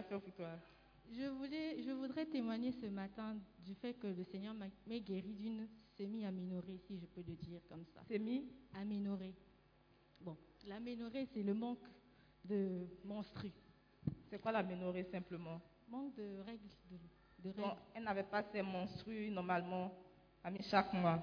[0.00, 0.58] Fait pour toi
[1.10, 4.68] Je, voulais, je voudrais témoigner ce matin du fait que le Seigneur m'a
[5.00, 8.00] guéri d'une semi-aménorrhée, si je peux le dire comme ça.
[8.80, 9.34] Aménorrhée.
[10.20, 11.84] Bon, l'aménorrhée, c'est le manque
[12.44, 13.52] de menstrues.
[14.30, 15.60] C'est quoi la ménorrhée simplement?
[15.88, 16.68] Manque de règles.
[16.90, 16.96] De,
[17.50, 17.80] de Donc, règles.
[17.94, 19.92] elle n'avait pas ses menstrues normalement
[20.42, 21.22] à chaque mois.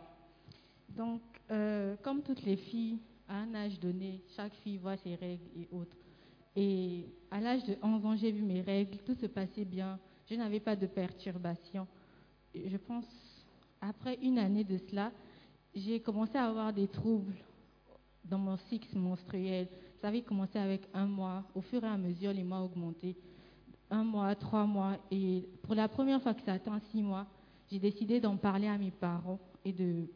[0.89, 5.47] Donc, euh, comme toutes les filles, à un âge donné, chaque fille voit ses règles
[5.55, 5.97] et autres.
[6.55, 10.35] Et à l'âge de 11 ans, j'ai vu mes règles, tout se passait bien, je
[10.35, 11.87] n'avais pas de perturbation.
[12.53, 13.05] Et je pense,
[13.81, 15.11] après une année de cela,
[15.75, 17.35] j'ai commencé à avoir des troubles
[18.25, 19.67] dans mon cycle menstruel.
[20.01, 21.43] Ça avait commencé avec un mois.
[21.55, 23.15] Au fur et à mesure, les mois augmentaient.
[23.89, 24.97] Un mois, trois mois.
[25.11, 27.25] Et pour la première fois que ça atteint six mois,
[27.71, 30.07] j'ai décidé d'en parler à mes parents et de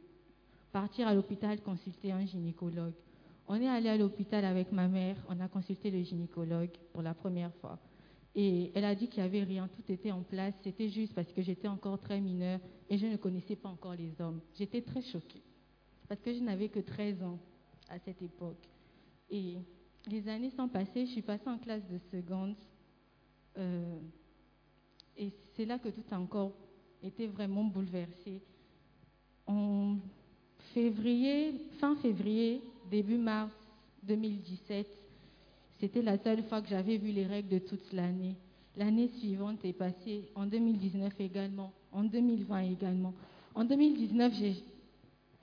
[0.71, 2.93] partir à l'hôpital consulter un gynécologue.
[3.47, 7.13] On est allé à l'hôpital avec ma mère, on a consulté le gynécologue pour la
[7.13, 7.77] première fois.
[8.35, 11.31] Et elle a dit qu'il n'y avait rien, tout était en place, c'était juste parce
[11.31, 12.59] que j'étais encore très mineure
[12.89, 14.41] et je ne connaissais pas encore les hommes.
[14.55, 15.43] J'étais très choquée
[16.07, 17.39] parce que je n'avais que 13 ans
[17.89, 18.67] à cette époque.
[19.29, 19.57] Et
[20.07, 22.55] les années sont passées, je suis passée en classe de seconde.
[23.57, 23.99] euh,
[25.15, 26.53] et c'est là que tout encore
[27.03, 28.41] été vraiment bouleversé.
[29.45, 29.97] En
[30.73, 33.51] février, fin février, début mars
[34.03, 34.87] 2017,
[35.79, 38.35] c'était la seule fois que j'avais vu les règles de toute l'année.
[38.75, 43.13] L'année suivante est passée, en 2019 également, en 2020 également.
[43.53, 44.55] En 2019, j'ai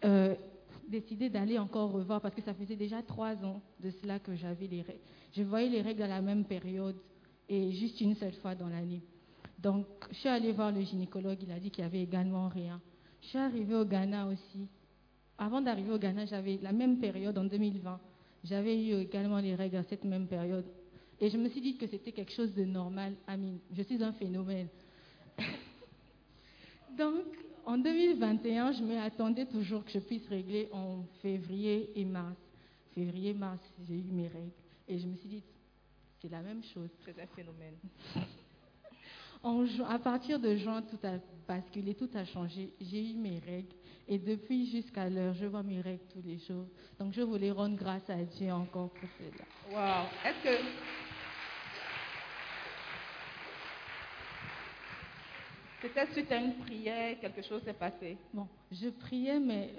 [0.05, 0.35] euh,
[0.89, 4.67] décidé d'aller encore revoir parce que ça faisait déjà trois ans de cela que j'avais
[4.67, 5.01] les règles.
[5.33, 6.97] Je voyais les règles à la même période
[7.49, 9.03] et juste une seule fois dans l'année.
[9.59, 12.81] Donc, je suis allée voir le gynécologue, il a dit qu'il n'y avait également rien.
[13.23, 14.67] Je suis arrivée au Ghana aussi.
[15.41, 17.99] Avant d'arriver au Ghana, j'avais la même période en 2020.
[18.45, 20.67] J'avais eu également les règles à cette même période.
[21.19, 23.15] Et je me suis dit que c'était quelque chose de normal.
[23.27, 24.69] Amine, je suis un phénomène.
[26.99, 27.25] Donc,
[27.65, 32.37] en 2021, je m'attendais toujours que je puisse régler en février et mars.
[32.95, 34.53] Février, mars, j'ai eu mes règles.
[34.89, 35.43] Et je me suis dit,
[36.21, 36.91] c'est la même chose.
[37.03, 37.77] C'est un phénomène.
[39.43, 41.15] En à partir de juin, tout a
[41.49, 42.75] basculé, tout a changé.
[42.79, 43.75] J'ai eu mes règles.
[44.13, 46.67] Et depuis jusqu'à l'heure, je vois mes règles tous les jours.
[46.99, 49.45] Donc, je voulais rendre grâce à Dieu encore pour cela.
[49.73, 50.65] Waouh Est-ce que.
[55.81, 58.19] C'était suite à une prière, quelque chose s'est passé?
[58.35, 59.71] Bon, je priais, mais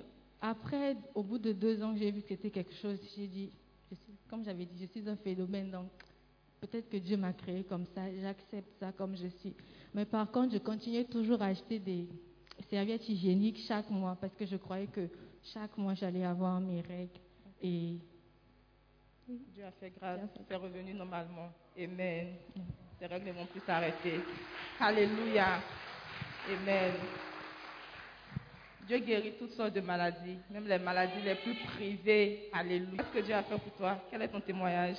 [0.42, 3.00] après, au bout de deux ans, j'ai vu que c'était quelque chose.
[3.16, 3.52] J'ai dit,
[3.92, 5.90] je suis- comme j'avais dit, je suis un phénomène, donc
[6.62, 9.54] peut-être que Dieu m'a créé comme ça, j'accepte ça comme je suis.
[9.94, 12.08] Mais par contre, je continuais toujours à acheter des
[12.70, 15.10] serviettes hygiéniques chaque mois parce que je croyais que
[15.44, 17.20] chaque mois, j'allais avoir mes règles.
[17.62, 17.98] Et
[19.28, 21.52] Dieu a fait grâce, c'est revenu normalement.
[21.78, 22.36] Amen.
[23.00, 24.20] Ces règles ne vont plus s'arrêter.
[24.80, 25.62] Alléluia.
[26.50, 26.94] Amen.
[28.88, 32.50] Dieu guérit toutes sortes de maladies, même les maladies les plus privées.
[32.52, 32.98] Alléluia.
[32.98, 34.02] Qu'est-ce que Dieu a fait pour toi?
[34.10, 34.98] Quel est ton témoignage?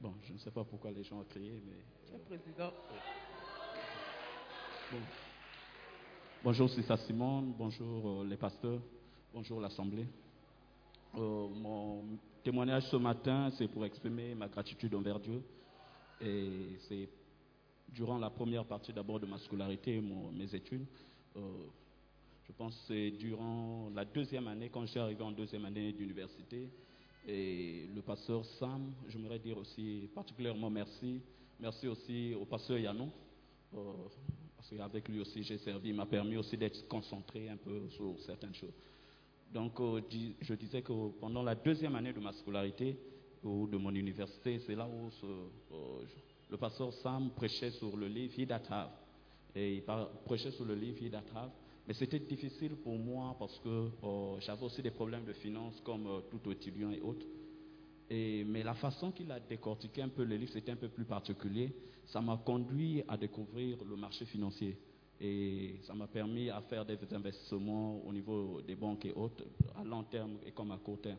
[0.00, 1.82] Bon, je ne sais pas pourquoi les gens ont crié, mais.
[2.06, 2.72] Tu es président.
[4.90, 4.98] Bon.
[6.42, 7.52] Bonjour, ça Simone.
[7.58, 8.80] Bonjour, euh, les pasteurs.
[9.34, 10.06] Bonjour, l'Assemblée.
[11.14, 12.04] Euh, mon
[12.42, 15.42] témoignage ce matin, c'est pour exprimer ma gratitude envers Dieu.
[16.22, 17.06] Et c'est
[17.90, 20.00] durant la première partie d'abord de ma scolarité,
[20.32, 20.86] mes études.
[21.36, 21.40] Euh,
[22.46, 26.70] je pense que c'est durant la deuxième année, quand suis arrivé en deuxième année d'université,
[27.26, 31.20] et le pasteur Sam, j'aimerais dire aussi particulièrement merci.
[31.60, 33.10] Merci aussi au pasteur Yanou,
[33.74, 33.92] euh,
[34.58, 38.18] parce qu'avec lui aussi j'ai servi, il m'a permis aussi d'être concentré un peu sur
[38.26, 38.74] certaines choses.
[39.54, 40.00] Donc euh,
[40.40, 42.98] je disais que pendant la deuxième année de ma scolarité
[43.44, 46.02] ou de mon université, c'est là où euh,
[46.50, 48.34] le pasteur Sam prêchait sur le livre
[48.68, 48.90] Have.
[49.54, 49.84] Et il
[50.24, 50.98] prêchait sur le livre
[51.34, 51.50] Have.
[51.86, 56.22] Mais c'était difficile pour moi parce que euh, j'avais aussi des problèmes de finances comme
[56.30, 57.26] tout étudiant et autres.
[58.10, 61.74] Mais la façon qu'il a décortiqué un peu le livre, c'était un peu plus particulier.
[62.06, 64.78] Ça m'a conduit à découvrir le marché financier.
[65.20, 69.44] Et ça m'a permis à faire des investissements au niveau des banques et autres,
[69.76, 71.18] à long terme et comme à court terme.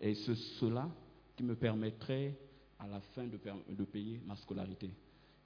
[0.00, 0.88] Et c'est cela
[1.36, 2.34] qui me permettrait
[2.78, 4.90] à la fin de payer ma scolarité.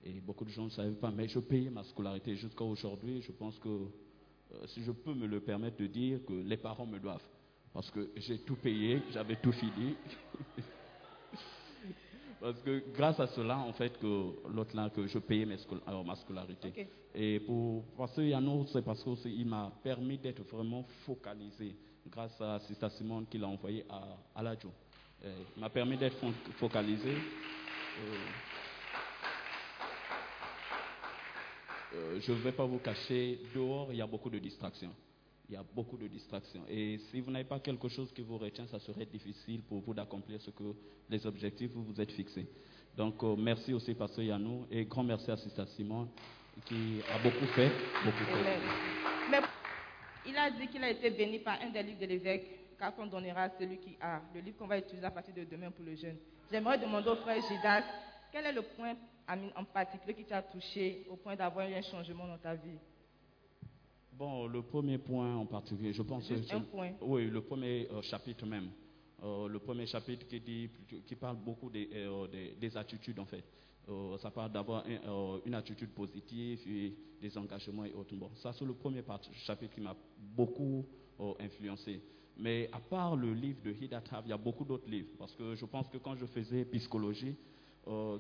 [0.05, 3.21] Et beaucoup de gens ne savaient pas, mais je payais ma scolarité jusqu'à aujourd'hui.
[3.23, 6.87] Je pense que euh, si je peux me le permettre de dire que les parents
[6.87, 7.27] me doivent.
[7.73, 9.95] Parce que j'ai tout payé, j'avais tout fini.
[12.41, 15.57] Parce que grâce à cela, en fait, que l'autre là, que je payais mes
[15.87, 16.73] alors, ma scolarité.
[17.15, 21.75] Et pour Pasteur Yano, c'est parce qu'il m'a permis d'être vraiment focalisé
[22.09, 24.03] grâce à Sister Simone qu'il a envoyé à,
[24.37, 24.71] à la Jo.
[25.25, 27.11] Euh, Il m'a permis d'être fo- focalisé.
[27.11, 28.15] Euh,
[31.95, 34.93] euh, je ne vais pas vous cacher, dehors, il y a beaucoup de distractions.
[35.49, 36.63] Il y a beaucoup de distractions.
[36.69, 39.95] Et si vous n'avez pas quelque chose qui vous retient, ça serait difficile pour vous
[39.95, 40.75] d'accomplir ce que
[41.09, 42.47] les objectifs vous vous êtes fixés.
[42.95, 46.09] Donc, euh, merci aussi, Pasteur Yanou, et grand merci à Sister Simone,
[46.67, 47.71] qui a beaucoup fait.
[49.31, 49.41] Mais
[50.27, 53.07] il a dit qu'il a été béni par un des livres de l'évêque, car qu'on
[53.07, 54.21] donnera à celui qui a.
[54.35, 56.17] Le livre qu'on va utiliser à partir de demain pour le jeune.
[56.53, 57.85] J'aimerais demander au frère Gidas,
[58.31, 58.95] quel est le point
[59.57, 62.79] en particulier qui t'a touché au point d'avoir eu un changement dans ta vie?
[64.19, 66.91] Bon, le premier point en particulier, je pense Juste que un c'est- point.
[67.03, 68.69] Oui, le premier euh, chapitre même.
[69.23, 70.69] Euh, le premier chapitre qui, dit,
[71.07, 73.45] qui parle beaucoup des, euh, des, des attitudes en fait.
[74.21, 78.15] Ça parle d'avoir un- une attitude positive et des engagements et autres.
[78.17, 79.97] Bon, ça c'est le premier part- chapitre qui m'a
[80.37, 80.85] beaucoup
[81.41, 82.03] influencé.
[82.37, 83.71] Mais à part le livre de
[84.13, 85.09] Have, il y a beaucoup d'autres livres.
[85.19, 87.35] Parce que je pense que quand je faisais psychologie,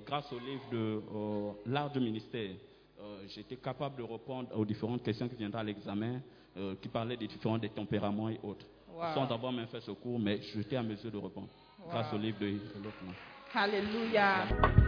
[0.06, 2.54] grâce au livre de L'art du ministère,
[3.00, 6.20] euh, j'étais capable de répondre aux différentes questions qui viendraient à l'examen,
[6.56, 8.66] euh, qui parlaient des différents des tempéraments et autres.
[8.92, 9.14] Wow.
[9.14, 11.48] Sans avoir même fait ce cours, mais j'étais à mesure de répondre.
[11.88, 12.96] Grâce au livre de, l'autre.
[13.06, 13.62] là.
[13.62, 14.87] Alléluia.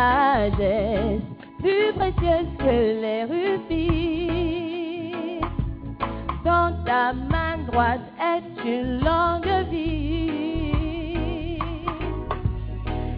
[0.00, 4.30] Sagesse, plus précieuse que les rubis,
[6.44, 10.30] dans ta main droite est une longue vie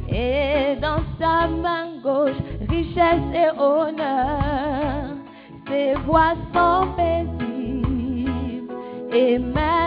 [0.09, 5.05] et dans sa main gauche, richesse et honneur.
[5.69, 8.75] Ses voies sont paisibles
[9.13, 9.82] et mènent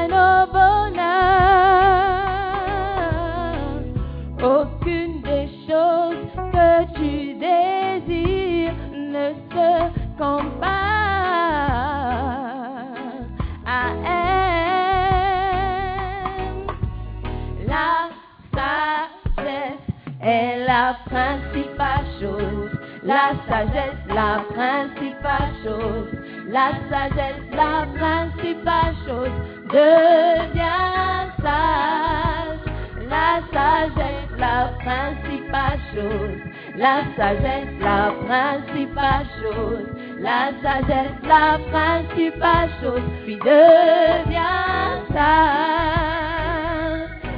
[23.55, 26.09] sagesse, la principale chose.
[26.47, 29.35] La sagesse, la principale chose.
[29.71, 32.65] Deviens sage.
[33.09, 36.37] La sagesse, la principale chose.
[36.75, 39.87] La sagesse, la principale chose.
[40.19, 43.07] La sagesse, la principale chose.
[43.23, 45.95] Puis deviens sage.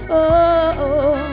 [0.10, 1.27] Oh, oh.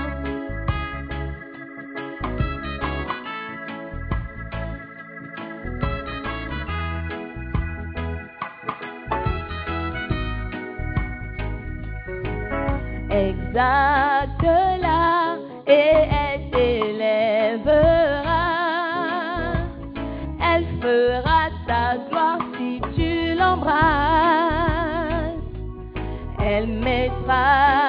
[27.35, 27.84] find.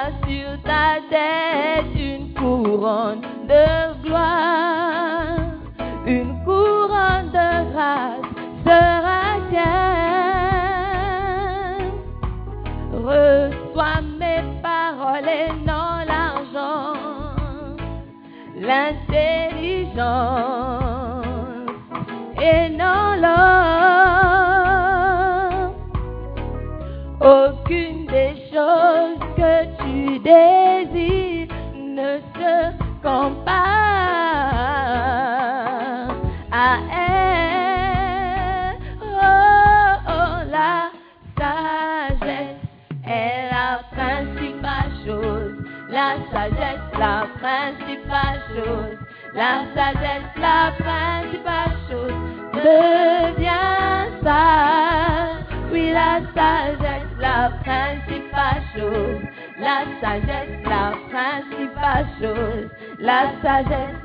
[60.00, 62.70] Sagesse est la principale chose.
[62.98, 63.95] La sagesse,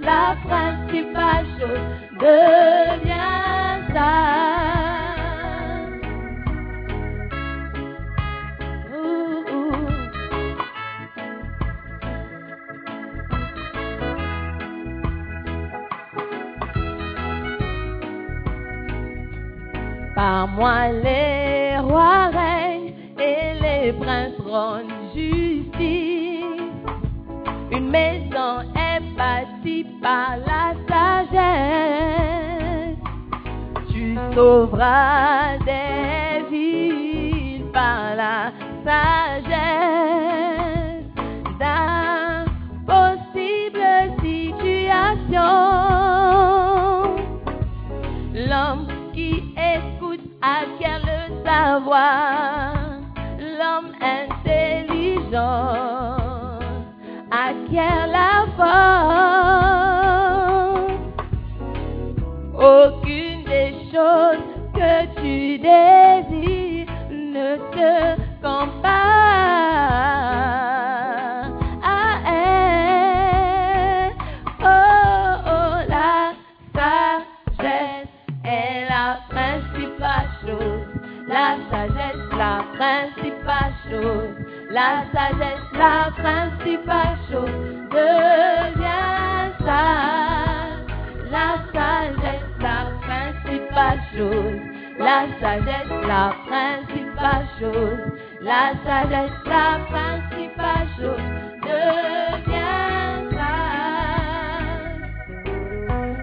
[95.66, 98.00] sagesse, la principale chose.
[98.42, 101.22] La sagesse, la principale chose.
[101.62, 105.02] Deviens sage.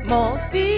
[0.05, 0.78] Mon fils,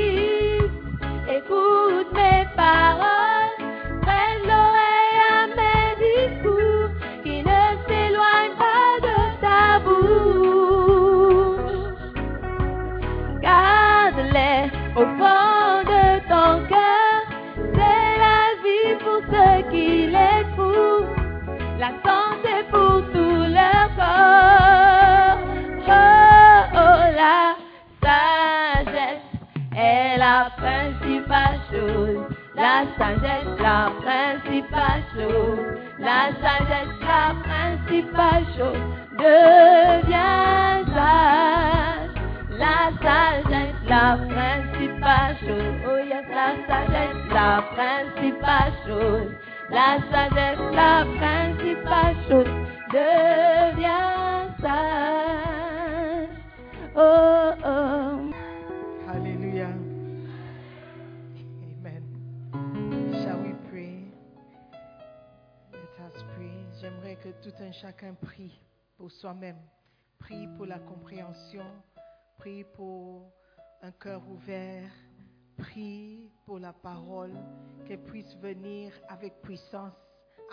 [68.14, 68.60] prie
[68.96, 69.58] pour soi-même.
[70.18, 71.64] Prie pour la compréhension.
[72.38, 73.32] Prie pour
[73.82, 74.90] un cœur ouvert.
[75.56, 77.32] Prie pour la parole,
[77.86, 79.92] qu'elle puisse venir avec puissance,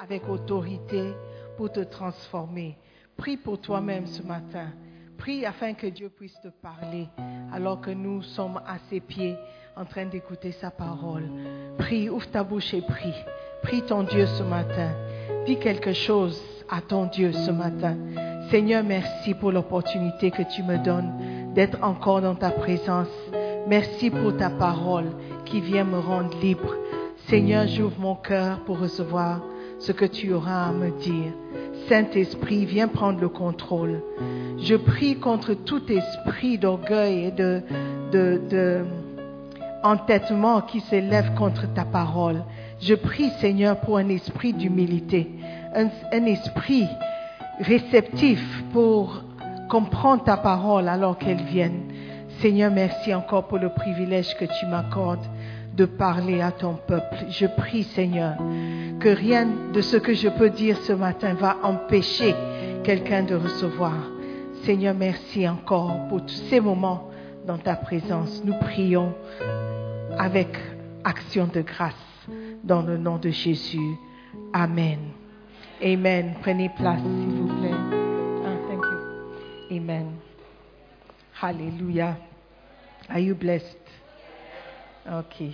[0.01, 1.13] avec autorité
[1.55, 2.77] pour te transformer.
[3.15, 4.73] Prie pour toi-même ce matin.
[5.17, 7.07] Prie afin que Dieu puisse te parler
[7.53, 9.37] alors que nous sommes à ses pieds
[9.77, 11.29] en train d'écouter sa parole.
[11.77, 13.15] Prie, ouvre ta bouche et prie.
[13.63, 14.91] Prie ton Dieu ce matin.
[15.45, 17.95] Dis quelque chose à ton Dieu ce matin.
[18.49, 23.07] Seigneur, merci pour l'opportunité que tu me donnes d'être encore dans ta présence.
[23.67, 25.07] Merci pour ta parole
[25.45, 26.75] qui vient me rendre libre.
[27.27, 29.41] Seigneur, j'ouvre mon cœur pour recevoir
[29.79, 31.33] ce que tu auras à me dire.
[31.89, 34.01] Saint-Esprit, viens prendre le contrôle.
[34.59, 37.61] Je prie contre tout esprit d'orgueil et de,
[38.11, 38.85] de, de
[39.83, 42.43] entêtement qui s'élève contre ta parole.
[42.79, 45.29] Je prie, Seigneur, pour un esprit d'humilité,
[45.73, 46.87] un, esprit
[47.59, 49.23] réceptif pour
[49.69, 51.83] comprendre ta parole alors qu'elle vienne.
[52.41, 55.25] Seigneur, merci encore pour le privilège que tu m'accordes
[55.75, 57.25] de parler à ton peuple.
[57.29, 58.35] Je prie, Seigneur,
[58.99, 62.35] que rien de ce que je peux dire ce matin va empêcher
[62.83, 63.95] quelqu'un de recevoir.
[64.63, 67.09] Seigneur, merci encore pour tous ces moments
[67.45, 68.43] dans ta présence.
[68.43, 69.13] Nous prions
[70.17, 70.57] avec
[71.03, 71.93] action de grâce
[72.63, 73.95] dans le nom de Jésus.
[74.53, 75.16] Amen.
[75.81, 76.35] Amen.
[76.41, 77.71] Prenez place, s'il vous plaît.
[77.71, 79.77] Ah, thank you.
[79.77, 80.17] Amen.
[81.39, 82.17] Hallelujah.
[83.09, 83.77] Are you blessed?
[85.05, 85.53] OK.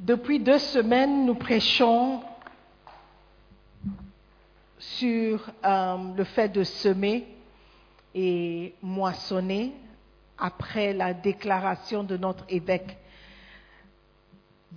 [0.00, 2.20] Depuis deux semaines, nous prêchons
[4.78, 7.26] sur euh, le fait de semer
[8.14, 9.72] et moissonner
[10.36, 12.98] après la déclaration de notre évêque.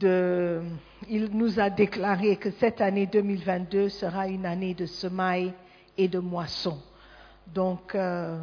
[0.03, 5.53] Il nous a déclaré que cette année 2022 sera une année de semailles
[5.97, 6.77] et de moisson.
[7.47, 8.39] Donc, euh,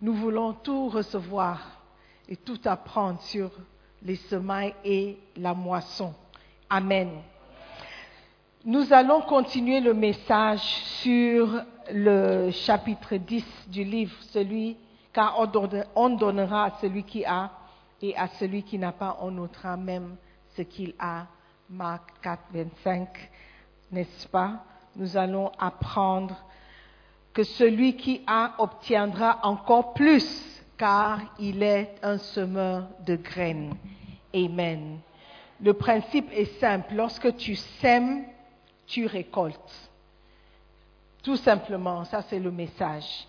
[0.00, 1.80] nous voulons tout recevoir
[2.28, 3.50] et tout apprendre sur
[4.02, 6.14] les semailles et la moisson.
[6.68, 7.10] Amen.
[8.64, 10.62] Nous allons continuer le message
[11.02, 11.48] sur
[11.92, 14.76] le chapitre 10 du livre, celui
[15.12, 15.38] car
[15.94, 17.50] on donnera à celui qui a
[18.02, 20.16] et à celui qui n'a pas, on notera même
[20.56, 21.26] ce qu'il a.
[21.70, 23.08] Marc 4, 25,
[23.92, 24.64] n'est-ce pas?
[24.96, 26.36] Nous allons apprendre
[27.32, 33.74] que celui qui a obtiendra encore plus car il est un semeur de graines.
[34.34, 34.98] Amen.
[35.60, 36.94] Le principe est simple.
[36.94, 38.24] Lorsque tu sèmes,
[38.86, 39.90] tu récoltes.
[41.22, 43.26] Tout simplement, ça c'est le message.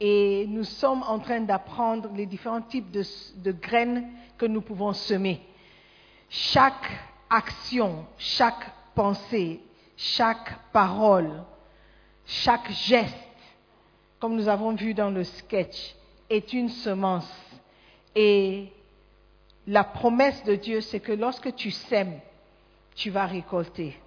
[0.00, 3.02] Et nous sommes en train d'apprendre les différents types de,
[3.36, 5.40] de, graines que nous pouvons semer.
[6.28, 6.90] Chaque
[7.30, 9.60] action, chaque pensée,
[9.96, 11.44] chaque parole,
[12.26, 13.14] chaque geste,
[14.18, 15.94] comme nous avons vu dans le sketch,
[16.28, 17.30] est une semence.
[18.14, 18.72] Et
[19.66, 22.20] la promesse de Dieu, c'est que lorsque tu sèmes,
[22.94, 23.98] tu vas récolter.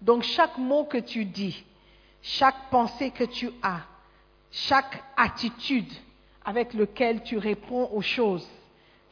[0.00, 1.64] Donc chaque mot que tu dis,
[2.22, 3.82] chaque pensée que tu as,
[4.50, 5.92] chaque attitude
[6.44, 8.48] avec laquelle tu réponds aux choses,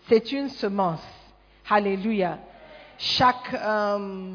[0.09, 1.05] c'est une semence.
[1.69, 2.39] Alléluia.
[2.99, 4.33] Chaque euh,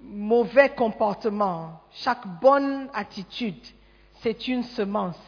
[0.00, 3.60] mauvais comportement, chaque bonne attitude,
[4.22, 5.18] c'est une semence.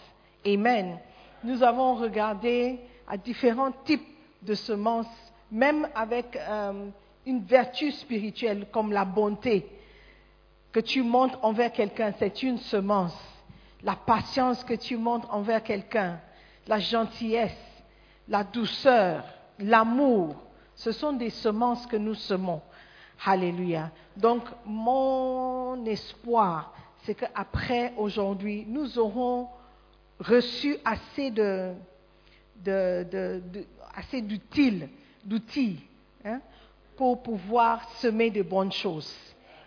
[0.47, 0.99] Amen
[1.47, 4.07] nous avons regardé à différents types
[4.43, 5.07] de semences,
[5.51, 6.89] même avec euh,
[7.25, 9.67] une vertu spirituelle comme la bonté
[10.73, 13.17] que tu montres envers quelqu'un, c'est une semence.
[13.83, 16.21] La patience que tu montres envers quelqu'un,
[16.67, 17.57] la gentillesse,
[18.29, 19.25] la douceur,
[19.59, 20.35] l'amour,
[20.77, 22.61] ce sont des semences que nous semons.
[23.25, 23.91] Alléluia.
[24.15, 29.49] Donc, mon espoir, c'est qu'après aujourd'hui, nous aurons
[30.21, 31.73] reçu assez de,
[35.25, 35.81] d'outils
[36.25, 36.41] hein,
[36.97, 39.15] pour pouvoir semer de bonnes choses.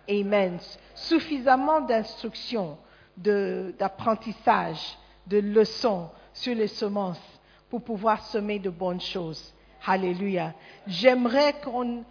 [0.07, 0.59] Amen.
[0.93, 2.77] Suffisamment d'instructions,
[3.17, 7.21] d'apprentissage, de, leçons sur les semences
[7.69, 9.53] pour pouvoir semer de bonnes choses.
[9.85, 10.53] Alléluia.
[10.87, 12.03] J'aimerais qu'on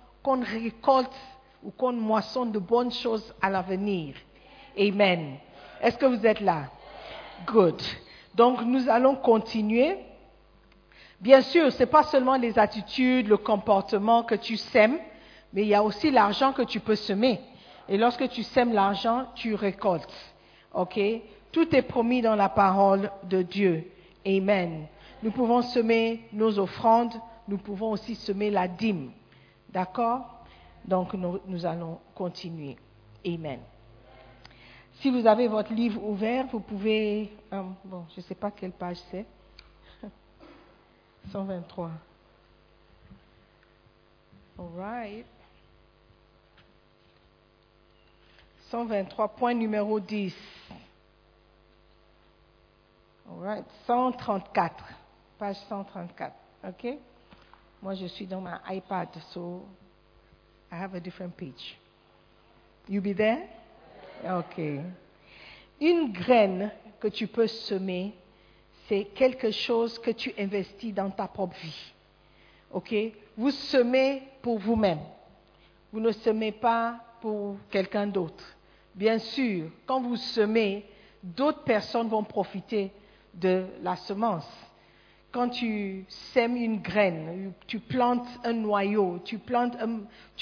[0.42, 1.14] récolte
[1.62, 4.14] ou qu'on moissonne de bonnes choses à l'avenir.
[4.78, 5.36] Amen.
[5.80, 6.64] Est-ce que vous êtes là?
[7.46, 7.80] Good.
[8.34, 9.98] Donc nous allons continuer.
[11.20, 14.98] Bien sûr, ce n'est pas seulement les attitudes, le comportement que tu sèmes,
[15.52, 17.40] mais il y a aussi l'argent que tu peux semer.
[17.88, 20.14] Et lorsque tu sèmes l'argent, tu récoltes.
[20.74, 21.00] OK?
[21.50, 23.90] Tout est promis dans la parole de Dieu.
[24.26, 24.86] Amen.
[25.22, 27.14] Nous pouvons semer nos offrandes,
[27.48, 29.10] nous pouvons aussi semer la dîme.
[29.70, 30.44] D'accord?
[30.84, 32.76] Donc nous, allons continuer.
[33.26, 33.60] Amen.
[35.00, 38.72] Si vous avez votre livre ouvert, vous pouvez, euh, bon, je ne sais pas quelle
[38.72, 39.26] page c'est,
[41.32, 41.90] 123.
[44.58, 45.26] All right.
[48.70, 50.34] 123, point numéro 10.
[53.30, 53.64] All right.
[53.86, 54.84] 134,
[55.38, 56.34] page 134.
[56.66, 56.98] OK?
[57.82, 59.64] Moi, je suis dans ma iPad, so
[60.70, 61.78] I have a different page.
[62.88, 63.48] You be there?
[64.24, 64.58] Ok.
[65.80, 68.14] Une graine que tu peux semer,
[68.88, 71.92] c'est quelque chose que tu investis dans ta propre vie.
[72.72, 72.94] Ok?
[73.36, 75.00] Vous semez pour vous-même.
[75.92, 78.44] Vous ne semez pas pour quelqu'un d'autre.
[78.94, 80.84] Bien sûr, quand vous semez,
[81.22, 82.90] d'autres personnes vont profiter
[83.32, 84.48] de la semence.
[85.30, 89.38] Quand tu sèmes une graine, tu plantes un noyau, tu,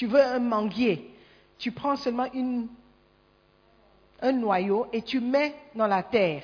[0.07, 1.13] veux un manguier,
[1.57, 2.27] tu prends seulement
[4.21, 6.43] un noyau et tu mets dans la terre.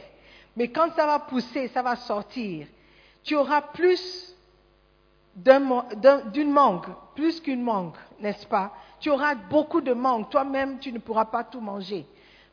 [0.55, 2.67] Mais quand ça va pousser, ça va sortir,
[3.23, 4.35] tu auras plus
[5.35, 8.73] d'une mangue, plus qu'une mangue, n'est-ce pas?
[8.99, 10.29] Tu auras beaucoup de mangue.
[10.29, 12.05] Toi-même, tu ne pourras pas tout manger.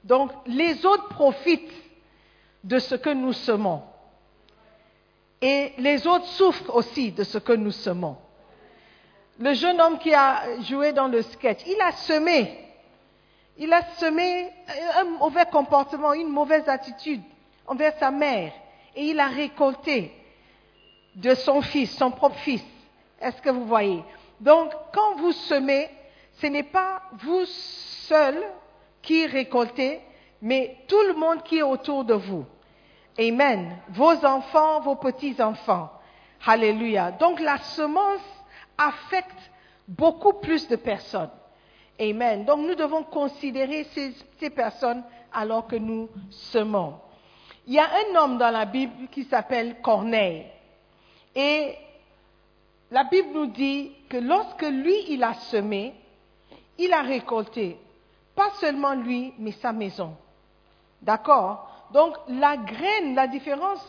[0.02, 1.72] Donc, les autres profitent
[2.64, 3.82] de ce que nous semons.
[5.42, 8.16] Et les autres souffrent aussi de ce que nous semons.
[9.38, 12.58] Le jeune homme qui a joué dans le sketch, il a semé.
[13.56, 14.50] Il a semé
[14.98, 17.22] un mauvais comportement, une mauvaise attitude
[17.66, 18.52] envers sa mère.
[18.94, 20.12] Et il a récolté
[21.14, 22.64] de son fils, son propre fils.
[23.20, 24.02] Est-ce que vous voyez?
[24.40, 25.88] Donc, quand vous semez,
[26.40, 28.42] ce n'est pas vous seul
[29.02, 30.00] qui récoltez,
[30.42, 32.44] mais tout le monde qui est autour de vous.
[33.20, 33.76] Amen.
[33.90, 35.90] Vos enfants, vos petits-enfants.
[36.46, 37.10] Alléluia.
[37.12, 38.22] Donc la semence
[38.78, 39.50] affecte
[39.86, 41.30] beaucoup plus de personnes.
[42.00, 42.46] Amen.
[42.46, 45.02] Donc nous devons considérer ces, personnes
[45.32, 46.94] alors que nous semons.
[47.66, 50.46] Il y a un homme dans la Bible qui s'appelle Corneille.
[51.34, 51.76] Et
[52.90, 55.94] la Bible nous dit que lorsque lui, il a semé,
[56.78, 57.76] il a récolté.
[58.34, 60.16] Pas seulement lui, mais sa maison.
[61.02, 61.69] D'accord?
[61.92, 63.84] Donc la graine, la différence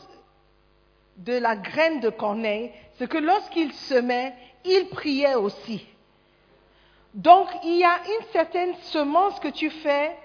[1.17, 4.33] de la graine de Corneille, c'est que lorsqu'il semait,
[4.65, 5.85] il priait aussi.
[7.13, 10.15] Donc il y a une certaine semence que tu fais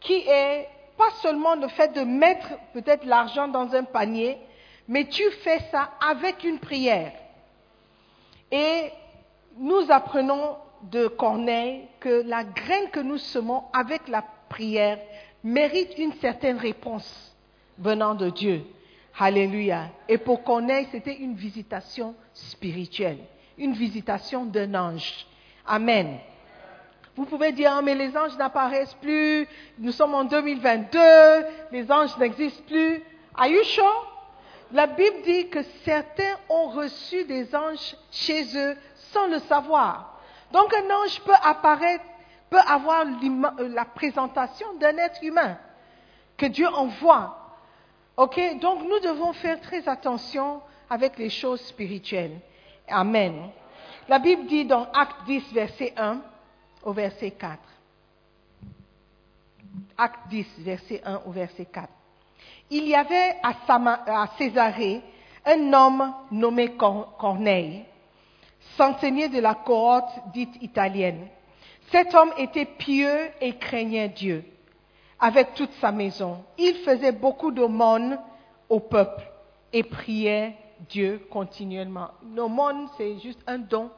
[0.00, 4.38] qui est pas seulement le fait de mettre peut-être l'argent dans un panier,
[4.86, 7.12] mais tu fais ça avec une prière.
[8.50, 8.92] Et
[9.56, 14.98] nous apprenons de Corneille que la graine que nous semons avec la prière
[15.44, 17.36] mérite une certaine réponse
[17.78, 18.64] venant de Dieu.
[19.18, 19.90] Alléluia.
[20.08, 23.18] Et pour Corneille, c'était une visitation spirituelle,
[23.58, 25.26] une visitation d'un ange.
[25.66, 26.18] Amen.
[27.14, 29.46] Vous pouvez dire, ah, mais les anges n'apparaissent plus,
[29.78, 30.98] nous sommes en 2022,
[31.70, 33.02] les anges n'existent plus.
[33.36, 34.10] Are you sure?
[34.72, 38.76] La Bible dit que certains ont reçu des anges chez eux
[39.12, 40.20] sans le savoir.
[40.52, 42.04] Donc un ange peut apparaître,
[42.50, 43.04] peut avoir
[43.58, 45.58] la présentation d'un être humain
[46.36, 47.38] que Dieu envoie.
[48.16, 48.40] Ok?
[48.60, 52.38] Donc nous devons faire très attention avec les choses spirituelles.
[52.88, 53.50] Amen.
[54.08, 56.20] La Bible dit dans Acte 10, verset 1
[56.82, 57.58] au verset 4.
[59.96, 61.88] Acte 10, verset 1 au verset 4.
[62.70, 65.02] Il y avait à, Césarée
[65.46, 67.84] un homme nommé Corneille,
[68.76, 71.28] centenier de la cohorte dite italienne.
[71.90, 74.44] Cet homme était pieux et craignait Dieu
[75.18, 76.44] avec toute sa maison.
[76.58, 78.18] Il faisait beaucoup d'aumônes
[78.68, 79.24] au peuple
[79.72, 80.56] et priait
[80.88, 82.10] Dieu continuellement.
[82.34, 83.90] L'aumône, c'est juste un don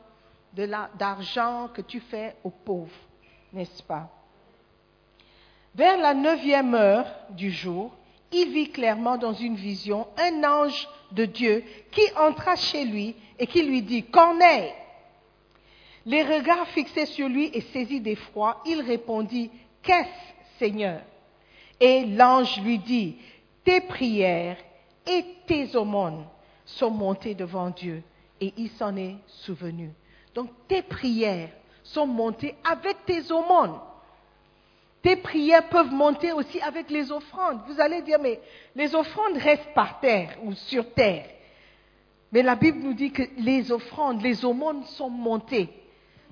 [0.98, 2.96] d'argent que tu fais aux pauvres,
[3.52, 4.08] n'est-ce pas?
[5.74, 7.92] Vers la neuvième heure du jour,
[8.32, 13.46] il vit clairement dans une vision un ange de Dieu qui entra chez lui et
[13.46, 14.72] qui lui dit, Corneille.
[16.06, 19.50] Les regards fixés sur lui et saisi d'effroi, il répondit,
[19.82, 21.00] Qu'est-ce, Seigneur?
[21.80, 23.16] Et l'ange lui dit,
[23.64, 24.56] Tes prières
[25.04, 26.24] et tes aumônes
[26.64, 28.02] sont montées devant Dieu.
[28.40, 29.90] Et il s'en est souvenu.
[30.34, 31.48] Donc tes prières
[31.82, 33.78] sont montées avec tes aumônes.
[35.02, 37.60] Tes prières peuvent monter aussi avec les offrandes.
[37.68, 38.40] Vous allez dire, mais
[38.74, 41.26] les offrandes restent par terre ou sur terre.
[42.32, 45.70] Mais la Bible nous dit que les offrandes, les aumônes sont montées.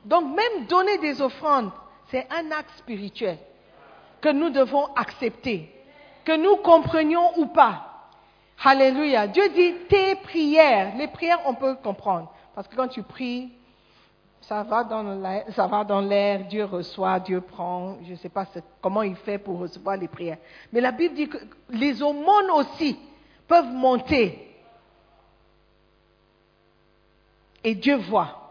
[0.05, 1.71] Donc même donner des offrandes,
[2.09, 3.39] c'est un acte spirituel
[4.21, 5.71] que nous devons accepter,
[6.25, 7.91] que nous comprenions ou pas.
[8.63, 9.27] Alléluia.
[9.27, 10.97] Dieu dit tes prières.
[10.97, 12.33] Les prières, on peut comprendre.
[12.55, 13.51] Parce que quand tu pries,
[14.41, 18.47] ça va dans l'air, Dieu reçoit, Dieu prend, je ne sais pas
[18.81, 20.39] comment il fait pour recevoir les prières.
[20.73, 21.39] Mais la Bible dit que
[21.71, 22.99] les aumônes aussi
[23.49, 24.55] peuvent monter.
[27.63, 28.44] Et Dieu voit.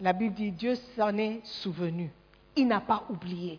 [0.00, 2.10] La Bible dit, Dieu s'en est souvenu.
[2.56, 3.58] Il n'a pas oublié.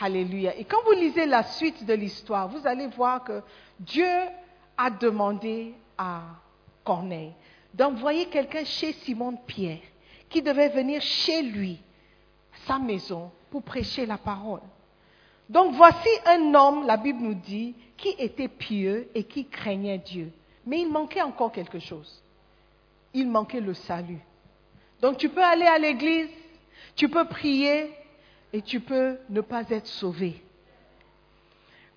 [0.00, 0.56] Alléluia.
[0.56, 3.42] Et quand vous lisez la suite de l'histoire, vous allez voir que
[3.78, 4.08] Dieu
[4.76, 6.22] a demandé à
[6.84, 7.32] Corneille
[7.72, 9.80] d'envoyer quelqu'un chez Simon Pierre
[10.28, 11.78] qui devait venir chez lui,
[12.66, 14.62] sa maison, pour prêcher la parole.
[15.48, 20.32] Donc voici un homme, la Bible nous dit, qui était pieux et qui craignait Dieu.
[20.66, 22.22] Mais il manquait encore quelque chose.
[23.12, 24.20] Il manquait le salut.
[25.02, 26.30] Donc tu peux aller à l'église,
[26.96, 27.90] tu peux prier
[28.52, 30.42] et tu peux ne pas être sauvé.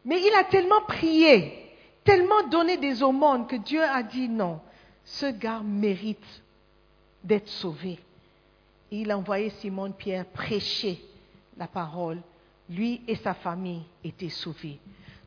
[0.03, 1.71] Mais il a tellement prié,
[2.03, 4.59] tellement donné des aumônes que Dieu a dit non,
[5.05, 6.43] ce gars mérite
[7.23, 7.99] d'être sauvé
[8.91, 11.01] il a envoyé Simon Pierre prêcher
[11.57, 12.21] la parole.
[12.69, 14.79] Lui et sa famille étaient sauvés.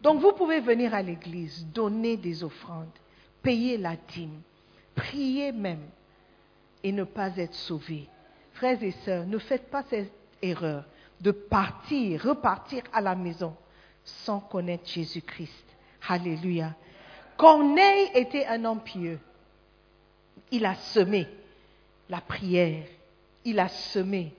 [0.02, 2.90] Donc vous pouvez venir à l'église, donner des offrandes,
[3.42, 4.40] payer la dîme,
[4.94, 5.82] prier même
[6.82, 8.08] et ne pas être sauvé.
[8.52, 10.12] Frères et sœurs, ne faites pas cette
[10.42, 10.84] erreur
[11.20, 13.54] de partir, repartir à la maison
[14.04, 15.64] sans connaître Jésus-Christ.
[16.08, 16.74] Alléluia.
[17.36, 19.18] Corneille était un homme pieux.
[20.50, 21.26] Il a semé
[22.08, 22.84] la prière.
[23.44, 24.32] Il a semé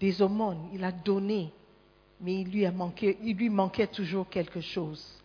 [0.00, 0.68] des aumônes.
[0.72, 1.52] Il a donné.
[2.20, 2.66] Mais il lui,
[3.22, 5.20] il lui manquait toujours quelque chose.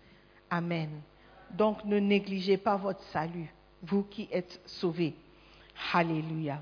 [0.49, 0.89] Amen.
[1.51, 5.15] Donc ne négligez pas votre salut, vous qui êtes sauvés.
[5.93, 6.61] Alléluia.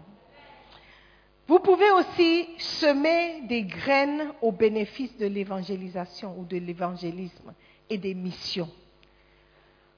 [1.48, 7.54] Vous pouvez aussi semer des graines au bénéfice de l'évangélisation ou de l'évangélisme
[7.90, 8.70] et des missions.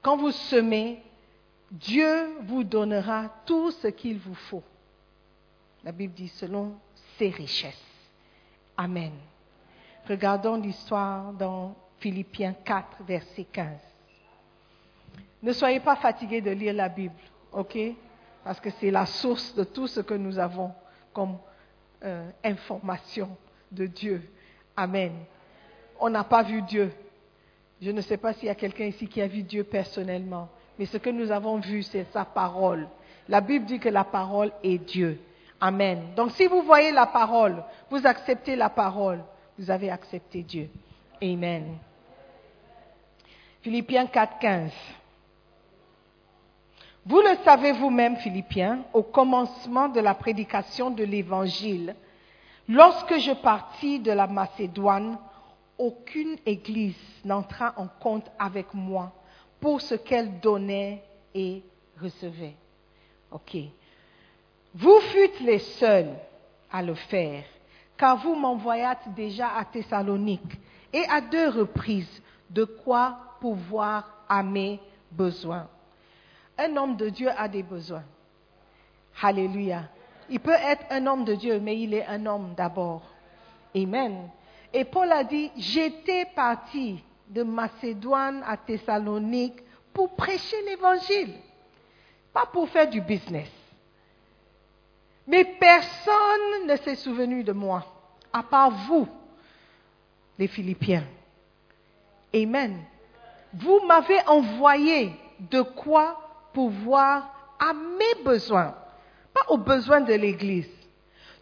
[0.02, 1.02] Quand vous semez,
[1.72, 4.64] Dieu vous donnera tout ce qu'il vous faut.
[5.84, 6.76] La Bible dit selon
[7.18, 7.86] ses richesses.
[8.76, 9.12] Amen.
[10.08, 13.68] Regardons l'histoire dans Philippiens 4, verset 15.
[15.44, 17.16] Ne soyez pas fatigués de lire la Bible,
[17.52, 17.78] ok?
[18.48, 20.72] Parce que c'est la source de tout ce que nous avons
[21.12, 21.38] comme
[22.02, 23.36] euh, information
[23.70, 24.22] de Dieu.
[24.78, 25.12] Amen.
[26.00, 26.94] On n'a pas vu Dieu.
[27.82, 30.48] Je ne sais pas s'il y a quelqu'un ici qui a vu Dieu personnellement,
[30.80, 32.88] mais ce que nous avons vu, c'est sa parole.
[33.28, 35.20] La Bible dit que la parole est Dieu.
[35.60, 36.14] Amen.
[36.16, 39.20] Donc si vous voyez la parole, vous acceptez la parole,
[39.60, 40.70] vous avez accepté Dieu.
[41.22, 41.80] Amen.
[43.62, 44.72] Philippiens 4, 15.
[47.08, 51.96] Vous le savez vous-même, Philippiens, au commencement de la prédication de l'Évangile,
[52.68, 55.18] lorsque je partis de la Macédoine,
[55.78, 59.14] aucune église n'entra en compte avec moi
[59.62, 61.02] pour ce qu'elle donnait
[61.34, 61.64] et
[62.02, 62.58] recevait.
[63.32, 63.56] OK.
[64.76, 66.14] Vous fûtes les seuls
[66.70, 67.46] à le faire,
[67.96, 70.60] car vous m'envoyâtes déjà à Thessalonique
[70.92, 75.70] et à deux reprises de quoi pouvoir à mes besoins.
[76.58, 78.04] Un homme de Dieu a des besoins.
[79.22, 79.84] Alléluia.
[80.30, 83.04] Il peut être un homme de Dieu, mais il est un homme d'abord.
[83.76, 84.30] Amen.
[84.74, 91.34] Et Paul a dit, j'étais parti de Macédoine à Thessalonique pour prêcher l'évangile,
[92.34, 93.50] pas pour faire du business.
[95.26, 97.86] Mais personne ne s'est souvenu de moi,
[98.32, 99.08] à part vous,
[100.38, 101.04] les Philippiens.
[102.34, 102.84] Amen.
[103.54, 106.27] Vous m'avez envoyé de quoi
[106.58, 108.74] pouvoir à mes besoins,
[109.32, 110.68] pas aux besoins de l'Église.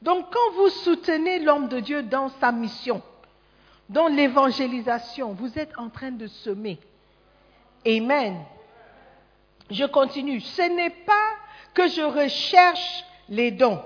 [0.01, 3.01] Donc quand vous soutenez l'homme de Dieu dans sa mission,
[3.87, 6.79] dans l'évangélisation, vous êtes en train de semer.
[7.87, 8.43] Amen.
[9.71, 10.41] Je continue.
[10.41, 11.29] Ce n'est pas
[11.73, 13.81] que je recherche les dons,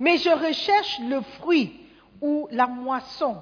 [0.00, 1.80] mais je recherche le fruit
[2.20, 3.40] ou la moisson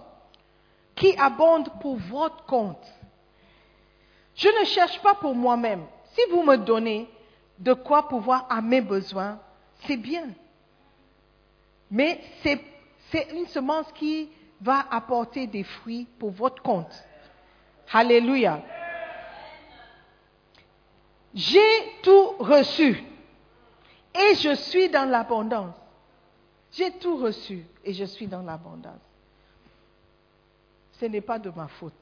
[0.95, 2.87] qui abonde pour votre compte.
[4.35, 5.87] Je ne cherche pas pour moi-même.
[6.13, 7.09] Si vous me donnez
[7.59, 9.39] de quoi pouvoir à mes besoins,
[9.87, 10.29] c'est bien.
[11.91, 16.93] Mais c'est une semence qui va apporter des fruits pour votre compte.
[17.93, 18.63] Alléluia.
[21.35, 23.03] J'ai tout reçu
[24.15, 25.75] et je suis dans l'abondance.
[26.73, 29.01] J'ai tout reçu et je suis dans l'abondance.
[30.93, 31.93] Ce n'est pas de ma faute.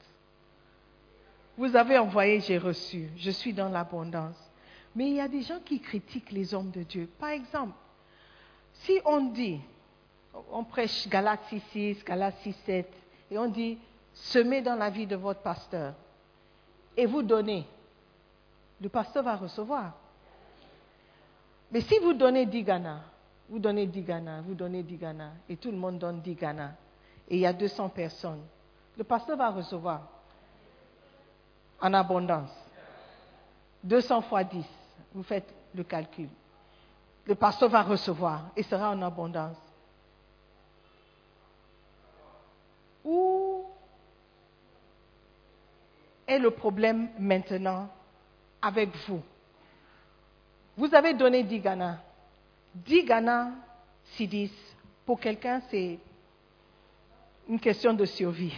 [1.61, 3.11] Vous avez envoyé, j'ai reçu.
[3.17, 4.35] Je suis dans l'abondance.
[4.95, 7.07] Mais il y a des gens qui critiquent les hommes de Dieu.
[7.19, 7.75] Par exemple,
[8.73, 9.61] si on dit,
[10.51, 12.91] on prêche Galates 6, Galates 6, 7,
[13.29, 13.77] et on dit,
[14.11, 15.93] semez dans la vie de votre pasteur,
[16.97, 17.67] et vous donnez,
[18.81, 19.93] le pasteur va recevoir.
[21.71, 23.03] Mais si vous donnez 10 Ghana,
[23.47, 26.73] vous donnez 10 Ghana, vous donnez 10 Ghana, et tout le monde donne 10 Ghana,
[27.29, 28.41] et il y a 200 personnes,
[28.97, 30.20] le pasteur va recevoir
[31.81, 32.51] en abondance.
[33.83, 34.63] 200 fois 10,
[35.13, 36.29] vous faites le calcul.
[37.25, 39.57] Le pasteur va recevoir et sera en abondance.
[43.03, 43.65] Où
[46.27, 47.89] est le problème maintenant
[48.61, 49.21] avec vous?
[50.77, 51.99] Vous avez donné 10 Ghana.
[52.75, 53.51] 10 Ghana,
[54.17, 54.51] 10,
[55.05, 55.99] pour quelqu'un, c'est
[57.49, 58.53] une question de survie.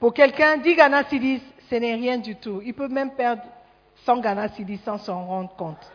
[0.00, 1.40] Pour quelqu'un, 10 Ghana, 10,
[1.72, 2.60] ce n'est rien du tout.
[2.62, 3.44] Il peut même perdre
[4.04, 4.48] 100 Ghana
[4.84, 5.90] sans s'en rendre compte.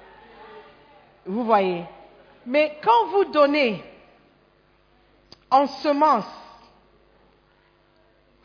[1.24, 1.84] Vous voyez.
[2.48, 3.84] Mais quand vous donnez
[5.52, 6.26] en semence,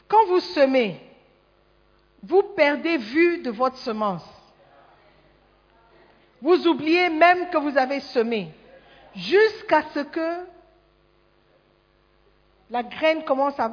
[0.08, 1.00] quand vous semez,
[2.22, 4.28] vous perdez vue de votre semence.
[6.42, 8.50] Vous oubliez même que vous avez semé,
[9.14, 10.44] jusqu'à ce que
[12.68, 13.72] la graine commence à...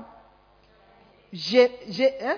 [1.33, 2.37] Hein?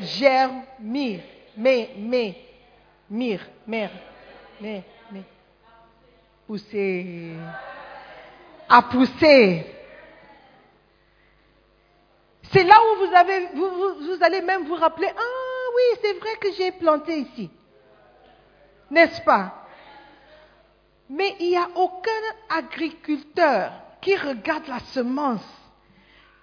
[0.00, 1.20] Germir,
[1.56, 2.36] mais, mais,
[3.10, 3.90] mire, mère,
[4.60, 5.22] mais, mais,
[6.46, 7.34] pousser,
[8.68, 9.66] à pousser.
[12.52, 17.18] C'est là où vous, allez même vous rappeler, ah oui, c'est vrai que j'ai planté
[17.18, 17.50] ici.
[18.90, 19.66] N'est-ce pas?
[21.08, 22.10] Mais il n'y a aucun
[22.48, 25.46] agriculteur qui regarde la semence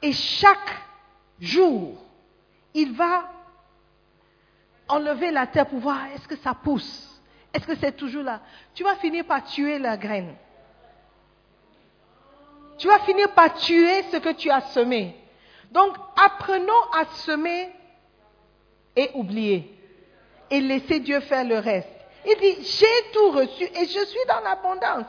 [0.02, 0.76] et chaque
[1.39, 1.98] jour,
[2.74, 3.33] il va
[4.88, 7.22] enlever la terre pour voir est-ce que ça pousse,
[7.54, 8.41] est-ce que c'est toujours là?
[8.74, 10.36] Tu vas finir par tuer la graine.
[12.78, 15.15] Tu vas finir par tuer ce que tu as semé.
[15.72, 17.72] Donc, apprenons à semer
[18.96, 19.80] et oublier.
[20.50, 21.89] Et laisser Dieu faire le reste.
[22.26, 25.06] Il dit, j'ai tout reçu et je suis dans l'abondance.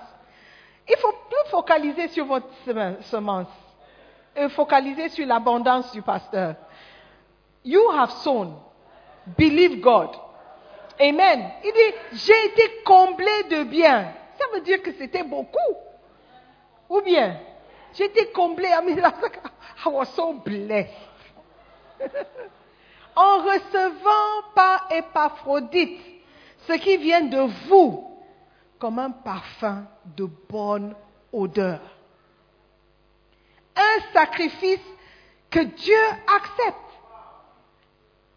[0.89, 2.49] Il faut plus focaliser sur votre
[3.03, 3.49] semence.
[4.37, 6.57] Et focaliser sur l'abondance du pasteur.
[7.65, 8.57] You have sown.
[9.27, 10.11] Believe God.
[11.01, 11.51] Amen.
[11.65, 14.13] Il dit, j'ai été comblé de biens.
[14.39, 15.59] Ça veut dire que c'était beaucoup.
[16.89, 17.41] Ou bien,
[17.95, 18.69] j'ai été comblé.
[18.69, 20.91] I was so blessed.
[23.17, 26.01] en recevant par Épaphrodite
[26.67, 28.11] ce qui vient de vous
[28.79, 30.95] comme un parfum de bonne
[31.33, 31.81] odeur.
[33.77, 34.81] Un sacrifice
[35.51, 36.84] que Dieu accepte.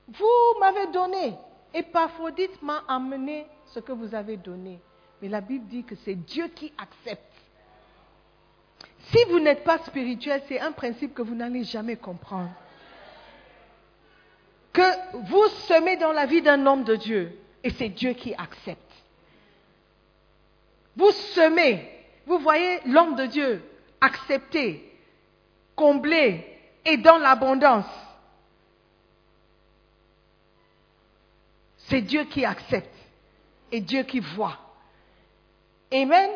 [0.07, 1.35] Vous m'avez donné.
[1.73, 4.79] Épaphrodite m'a amené ce que vous avez donné.
[5.21, 7.23] Mais la Bible dit que c'est Dieu qui accepte.
[9.11, 12.51] Si vous n'êtes pas spirituel, c'est un principe que vous n'allez jamais comprendre.
[14.73, 18.81] Que vous semez dans la vie d'un homme de Dieu et c'est Dieu qui accepte.
[20.95, 21.89] Vous semez,
[22.25, 23.63] vous voyez l'homme de Dieu
[24.01, 24.91] accepté,
[25.75, 26.45] comblé
[26.85, 27.85] et dans l'abondance.
[31.89, 32.93] C'est Dieu qui accepte
[33.71, 34.57] et Dieu qui voit.
[35.91, 36.31] Amen.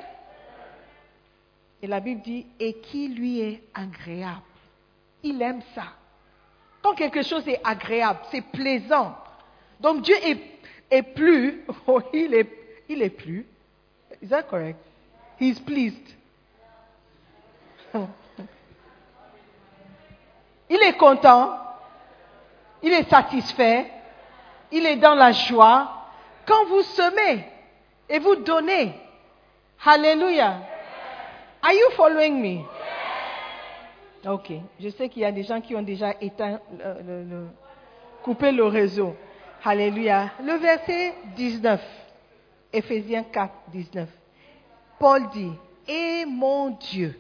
[1.82, 4.42] Et la Bible dit, et qui lui est agréable.
[5.24, 5.94] Il aime ça.
[6.82, 9.16] Quand quelque chose est agréable, c'est plaisant.
[9.80, 10.40] Donc Dieu est,
[10.90, 12.50] est plus, oh, il est,
[12.88, 13.46] il est plus.
[14.22, 14.80] Is that correct?
[15.40, 15.98] He's pleased.
[20.70, 21.58] Il est content.
[22.82, 23.92] Il est satisfait.
[24.72, 25.98] Il est dans la joie.
[26.46, 27.46] Quand vous semez
[28.10, 28.94] et vous donnez,
[29.84, 30.60] Alléluia.
[31.64, 32.64] Are you following me?
[34.30, 34.52] Ok.
[34.80, 36.60] Je sais qu'il y a des gens qui ont déjà éteint,
[38.24, 39.16] coupé le réseau.
[39.64, 40.32] Alléluia.
[40.44, 41.82] Le verset 19.
[42.74, 44.10] Éphésiens 4, 19.
[45.00, 45.52] Paul dit,
[45.88, 47.20] et mon Dieu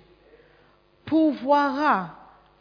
[1.05, 2.11] pourvoira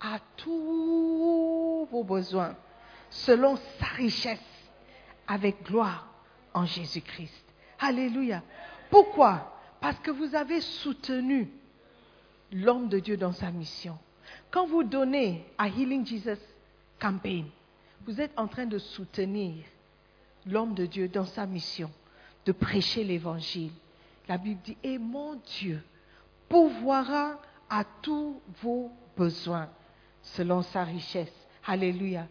[0.00, 2.55] à tous vos besoins
[3.11, 4.49] selon sa richesse
[5.30, 6.08] avec gloire
[6.52, 7.44] en Jésus-Christ.
[7.78, 8.42] Alléluia.
[8.90, 9.56] Pourquoi?
[9.80, 11.48] Parce que vous avez soutenu
[12.50, 13.96] l'homme de Dieu dans sa mission.
[14.50, 16.40] Quand vous donnez à Healing Jesus
[17.00, 17.46] Campaign,
[18.04, 19.54] vous êtes en train de soutenir
[20.46, 21.92] l'homme de Dieu dans sa mission,
[22.44, 23.70] de prêcher l'évangile.
[24.28, 25.80] La Bible dit, et mon Dieu
[26.48, 29.68] pourvoira à tous vos besoins
[30.22, 31.32] selon sa richesse.
[31.64, 32.26] Alléluia.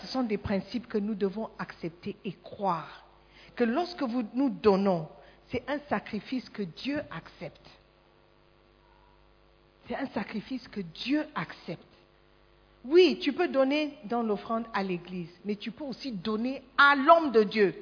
[0.00, 3.04] Ce sont des principes que nous devons accepter et croire.
[3.56, 5.08] Que lorsque vous nous donnons,
[5.48, 7.68] c'est un sacrifice que Dieu accepte.
[9.86, 11.84] C'est un sacrifice que Dieu accepte.
[12.84, 17.30] Oui, tu peux donner dans l'offrande à l'Église, mais tu peux aussi donner à l'homme
[17.32, 17.74] de Dieu.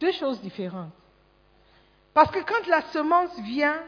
[0.00, 0.92] Deux choses différentes.
[2.14, 3.80] Parce que quand la semence vient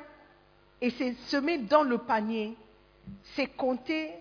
[0.81, 2.55] et c'est semé dans le panier,
[3.35, 4.13] c'est compté,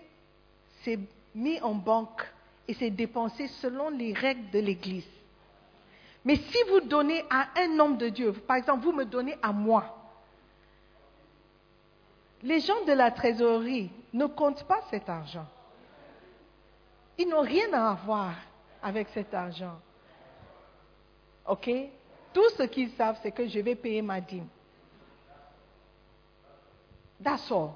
[0.82, 0.98] c'est
[1.34, 2.22] mis en banque
[2.66, 5.08] et c'est dépensé selon les règles de l'Église.
[6.24, 9.52] Mais si vous donnez à un homme de Dieu, par exemple, vous me donnez à
[9.52, 9.96] moi,
[12.42, 15.46] les gens de la trésorerie ne comptent pas cet argent.
[17.16, 18.34] Ils n'ont rien à voir
[18.82, 19.78] avec cet argent.
[21.46, 21.70] OK?
[22.32, 24.46] Tout ce qu'ils savent, c'est que je vais payer ma dîme.
[27.22, 27.70] That's all.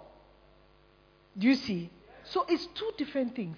[1.37, 1.89] You see?
[2.33, 3.57] So it's two different things.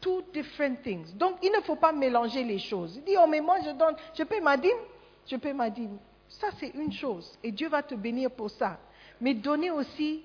[0.00, 1.14] Two different things.
[1.14, 2.96] Donc il ne faut pas mélanger les choses.
[2.96, 4.78] Il dit, oh mais moi je donne, je paie ma dîme,
[5.26, 5.96] je paie ma dîme.
[6.28, 7.38] Ça c'est une chose.
[7.42, 8.78] Et Dieu va te bénir pour ça.
[9.20, 10.22] Mais donner aussi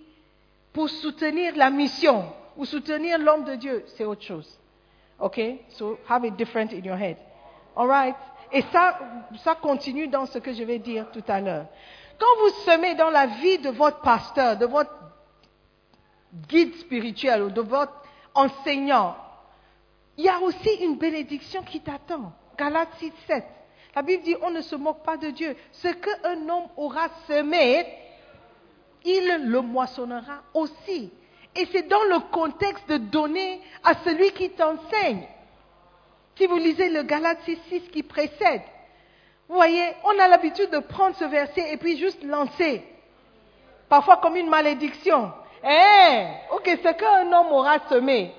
[0.71, 2.25] pour soutenir la mission
[2.57, 4.59] ou soutenir l'homme de Dieu, c'est autre chose.
[5.19, 5.39] OK?
[5.69, 7.17] So have it different in your head.
[7.75, 8.15] All right?
[8.51, 8.99] Et ça,
[9.43, 11.67] ça continue dans ce que je vais dire tout à l'heure.
[12.19, 15.02] Quand vous semez dans la vie de votre pasteur, de votre
[16.47, 17.93] guide spirituel ou de votre
[18.33, 19.15] enseignant,
[20.17, 22.33] il y a aussi une bénédiction qui t'attend.
[22.57, 23.43] Galates 6, 7.
[23.95, 25.55] La Bible dit, on ne se moque pas de Dieu.
[25.71, 27.85] Ce qu'un homme aura semé,
[29.05, 31.11] il le moissonnera aussi.
[31.55, 35.27] Et c'est dans le contexte de donner à celui qui t'enseigne.
[36.35, 38.63] Si vous lisez le Galate 6.6 qui précède,
[39.47, 42.83] vous voyez, on a l'habitude de prendre ce verset et puis juste lancer.
[43.87, 45.31] Parfois comme une malédiction.
[45.63, 48.33] Eh, ok, ce qu'un homme aura semé.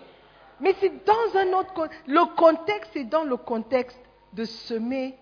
[0.60, 2.02] Mais c'est dans un autre contexte.
[2.06, 3.98] Le contexte, c'est dans le contexte
[4.32, 5.16] de semer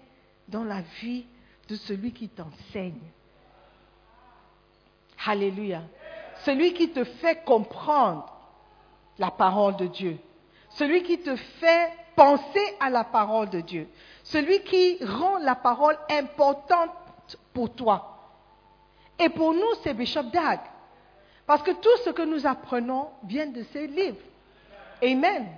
[0.49, 1.27] dans la vie
[1.69, 3.01] de celui qui t'enseigne.
[5.27, 5.83] Alléluia.
[6.45, 8.27] Celui qui te fait comprendre
[9.19, 10.19] la parole de Dieu.
[10.71, 13.89] Celui qui te fait penser à la parole de Dieu.
[14.25, 16.91] Celui qui rend la parole importante
[17.53, 18.19] pour toi.
[19.19, 20.61] Et pour nous, c'est Bishop Dag.
[21.53, 24.25] Parce que tout ce que nous apprenons vient de ces livres.
[25.03, 25.49] Amen.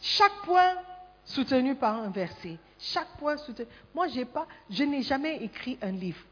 [0.00, 0.76] Chaque point
[1.24, 2.56] soutenu par un verset.
[2.78, 3.66] Chaque point soutenu.
[3.92, 6.22] Moi, j'ai pas, je n'ai jamais écrit un livre.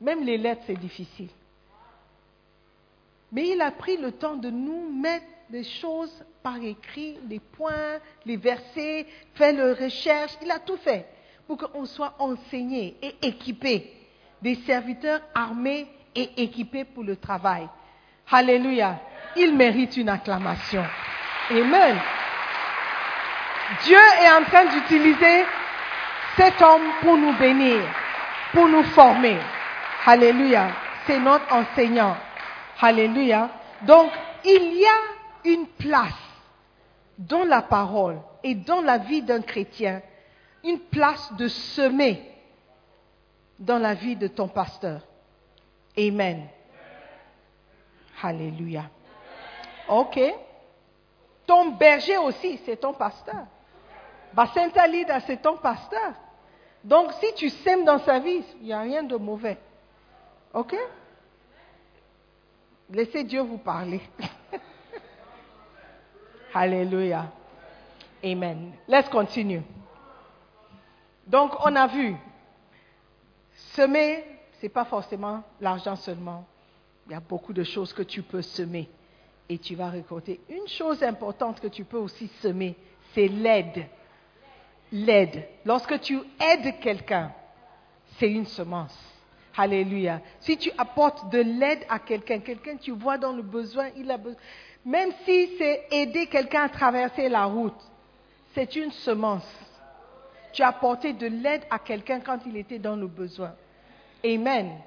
[0.00, 1.30] Même les lettres, c'est difficile.
[3.32, 7.98] Mais il a pris le temps de nous mettre des choses par écrit, les points,
[8.24, 9.04] les versets,
[9.34, 10.38] fait le recherche.
[10.42, 11.08] Il a tout fait
[11.48, 13.92] pour qu'on soit enseigné et équipé,
[14.42, 17.68] des serviteurs armés et équipés pour le travail.
[18.30, 18.98] Alléluia.
[19.36, 20.84] Il mérite une acclamation.
[21.50, 21.96] Amen.
[23.84, 25.44] Dieu est en train d'utiliser
[26.36, 27.82] cet homme pour nous bénir,
[28.52, 29.36] pour nous former.
[30.06, 30.68] Alléluia.
[31.06, 32.16] C'est notre enseignant.
[32.80, 33.50] Alléluia.
[33.82, 34.10] Donc,
[34.44, 36.12] il y a une place
[37.18, 40.02] dans la parole et dans la vie d'un chrétien,
[40.64, 42.22] une place de semer
[43.58, 45.00] dans la vie de ton pasteur.
[45.98, 46.48] Amen.
[48.22, 48.84] Alléluia.
[49.88, 50.18] OK.
[51.46, 53.46] Ton berger aussi, c'est ton pasteur.
[54.32, 56.12] Bacenta Lida, c'est ton pasteur.
[56.82, 59.58] Donc, si tu sèmes dans sa vie, il n'y a rien de mauvais.
[60.52, 60.76] OK?
[62.90, 64.00] Laissez Dieu vous parler.
[66.54, 67.26] Alléluia.
[68.24, 68.72] Amen.
[68.88, 69.62] Let's continue.
[71.26, 72.16] Donc, on a vu,
[73.74, 74.24] semer,
[74.58, 76.46] ce n'est pas forcément l'argent seulement.
[77.06, 78.88] Il y a beaucoup de choses que tu peux semer
[79.48, 80.40] et tu vas récolter.
[80.48, 82.74] Une chose importante que tu peux aussi semer,
[83.14, 83.86] c'est l'aide.
[84.90, 85.46] L'aide.
[85.64, 87.32] Lorsque tu aides quelqu'un,
[88.18, 88.96] c'est une semence.
[89.56, 90.20] Alléluia.
[90.40, 94.16] Si tu apportes de l'aide à quelqu'un, quelqu'un tu vois dans le besoin, il a
[94.16, 94.38] besoin.
[94.84, 97.80] Même si c'est aider quelqu'un à traverser la route,
[98.54, 99.46] c'est une semence.
[100.52, 103.54] Tu as apporté de l'aide à quelqu'un quand il était dans le besoin.
[104.24, 104.78] Amen.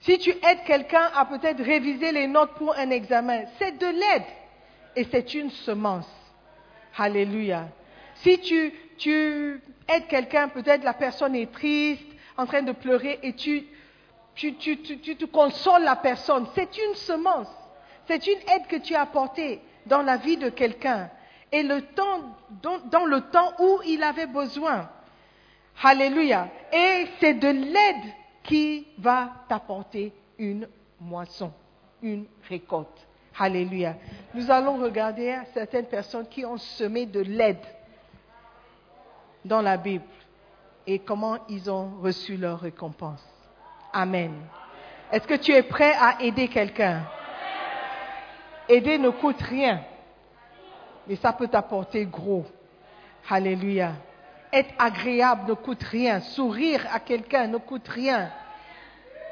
[0.00, 4.24] Si tu aides quelqu'un à peut-être réviser les notes pour un examen, c'est de l'aide
[4.96, 6.08] et c'est une semence.
[6.98, 7.68] Alléluia.
[8.16, 12.04] Si tu, aides quelqu'un, peut-être la personne est triste,
[12.36, 13.64] en train de pleurer et tu,
[14.34, 17.48] tu, consoles la personne, c'est une semence.
[18.06, 21.10] C'est une aide que tu as apportée dans la vie de quelqu'un
[21.52, 24.88] et dans le temps où il avait besoin.
[25.82, 26.48] Alléluia.
[26.72, 28.12] Et c'est de l'aide
[28.42, 30.68] qui va t'apporter une
[31.00, 31.52] moisson,
[32.02, 33.06] une récolte.
[33.38, 33.96] Alléluia.
[34.34, 37.64] Nous allons regarder certaines personnes qui ont semé de l'aide
[39.44, 40.04] dans la Bible
[40.86, 43.24] et comment ils ont reçu leur récompense.
[43.92, 44.32] Amen.
[45.10, 47.02] Est-ce que tu es prêt à aider quelqu'un?
[48.68, 49.82] Aider ne coûte rien,
[51.06, 52.46] mais ça peut t'apporter gros.
[53.28, 53.92] Alléluia.
[54.52, 56.20] Être agréable ne coûte rien.
[56.20, 58.30] Sourire à quelqu'un ne coûte rien.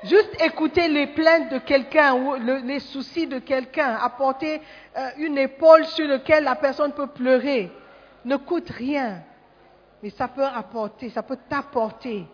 [0.04, 4.62] Juste écouter les plaintes de quelqu'un ou les soucis de quelqu'un, apporter
[4.96, 7.70] euh, une épaule sur laquelle la personne peut pleurer,
[8.24, 9.22] ne coûte rien.
[10.02, 12.24] Mais ça peut apporter, ça peut t'apporter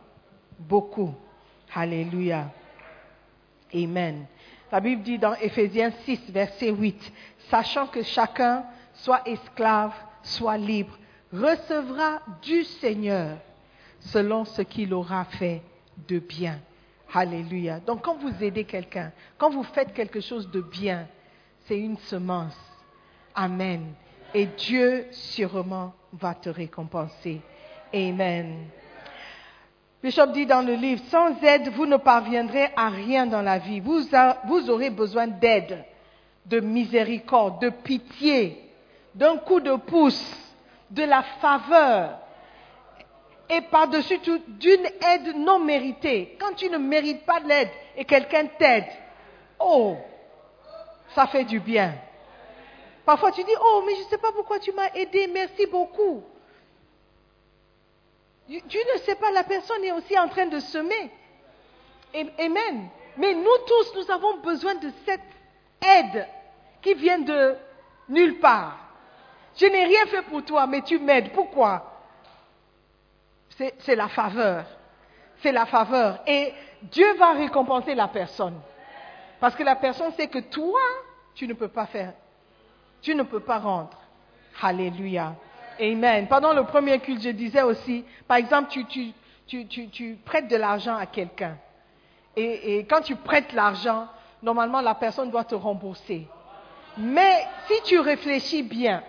[0.57, 1.13] beaucoup.
[1.75, 2.45] Alléluia.
[3.75, 4.27] Amen.
[4.71, 7.13] La Bible dit dans Éphésiens 6, verset 8,
[7.51, 8.65] sachant que chacun,
[8.95, 10.97] soit esclave, soit libre,
[11.33, 13.39] recevra du Seigneur
[14.01, 15.63] selon ce qu'il aura fait
[16.09, 16.61] de bien.
[17.13, 17.81] Alléluia.
[17.81, 21.07] Donc quand vous aidez quelqu'un, quand vous faites quelque chose de bien,
[21.67, 22.57] c'est une semence.
[23.35, 23.93] Amen.
[24.35, 27.41] Et Dieu sûrement va te récompenser.
[27.95, 28.67] Amen.
[30.03, 33.81] Bishop dit dans le livre, sans aide, vous ne parviendrez à rien dans la vie.
[33.81, 34.03] Vous,
[34.47, 35.85] vous aurez besoin d'aide,
[36.45, 38.71] de miséricorde, de pitié,
[39.15, 40.46] d'un coup de pouce,
[40.91, 42.19] de la faveur
[43.49, 46.37] et par-dessus tout d'une aide non méritée.
[46.41, 48.87] Quand tu ne mérites pas de l'aide et quelqu'un t'aide,
[49.59, 49.97] oh,
[51.15, 51.95] ça fait du bien.
[53.05, 56.25] Parfois tu dis, oh, mais je ne sais pas pourquoi tu m'as aidé, merci beaucoup.
[58.49, 61.11] Tu ne sais pas, la personne est aussi en train de semer.
[62.39, 62.89] Amen.
[63.17, 65.21] Mais nous tous, nous avons besoin de cette
[65.85, 66.29] aides
[66.83, 67.57] qui viennent de
[68.09, 68.86] nulle part.
[69.57, 71.33] Je n'ai rien fait pour toi, mais tu m'aides.
[71.33, 71.93] Pourquoi?
[73.79, 74.67] C'est la faveur.
[75.43, 76.21] C'est la faveur.
[76.27, 76.53] Et
[76.83, 78.61] Dieu va récompenser la personne.
[79.41, 80.81] Parce que la personne sait que toi,
[81.35, 82.13] tu ne peux pas faire.
[83.01, 83.99] Tu ne peux pas rendre.
[84.61, 85.35] Alléluia.
[85.81, 86.27] Amen.
[86.27, 91.57] Pendant le premier culte, je disais aussi, par exemple, tu prêtes de l'argent à quelqu'un.
[92.35, 94.07] Et, et quand tu prêtes l'argent,
[94.43, 96.27] normalement, la personne doit te rembourser.
[96.99, 99.03] Mais si tu réfléchis bien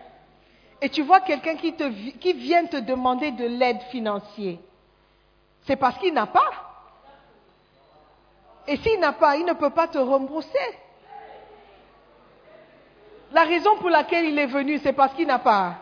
[0.82, 4.57] et tu vois quelqu'un qui, vient te demander de l'aide financière,
[5.65, 6.51] c'est parce qu'il n'a pas.
[8.67, 10.78] Et s'il n'a pas, il ne peut pas te rembourser.
[13.32, 15.75] La raison pour laquelle il est venu, c'est parce qu'il n'a pas.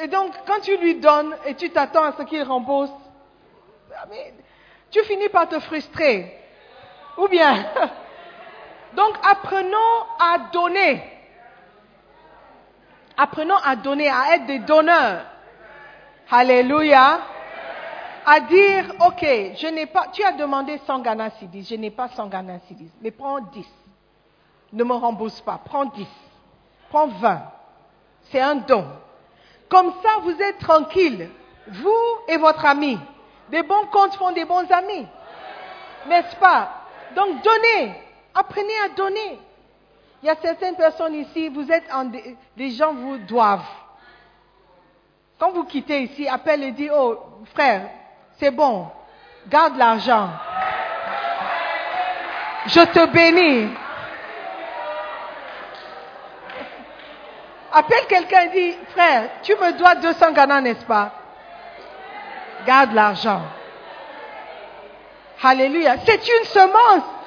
[0.00, 2.92] Et donc, quand tu lui donnes et tu t'attends à ce qu'il rembourse,
[3.94, 4.06] ah,
[4.90, 6.34] tu finis par te frustrer.
[7.18, 7.66] Ou bien,
[8.94, 11.17] donc apprenons à donner.
[13.20, 15.24] Apprenons à donner, à être des donneurs.
[16.30, 17.18] Alléluia.
[18.24, 19.22] À dire, ok,
[19.56, 22.90] je n'ai pas, tu as demandé 100 Ghana Cedis, je n'ai pas 100 Ghana Cedis,
[23.00, 23.66] mais prends 10.
[24.74, 26.06] Ne me rembourse pas, prends 10.
[26.90, 27.42] Prends 20.
[28.30, 28.84] C'est un don.
[29.70, 31.30] Comme ça, vous êtes tranquille,
[31.68, 32.98] vous et votre ami.
[33.48, 35.06] Des bons comptes font des bons amis.
[36.06, 36.68] N'est-ce pas?
[37.16, 37.94] Donc donnez,
[38.34, 39.40] apprenez à donner.
[40.22, 43.68] Il y a certaines personnes ici, vous êtes en des, les gens vous doivent.
[45.38, 47.18] Quand vous quittez ici, appelle et dit, oh
[47.54, 47.82] frère,
[48.40, 48.88] c'est bon,
[49.46, 50.30] garde l'argent.
[52.66, 53.72] Je te bénis.
[57.72, 61.12] Appelle quelqu'un et dit, frère, tu me dois 200 Ghana, n'est-ce pas?
[62.66, 63.42] Garde l'argent.
[65.42, 65.96] Alléluia.
[66.04, 67.17] C'est une semence.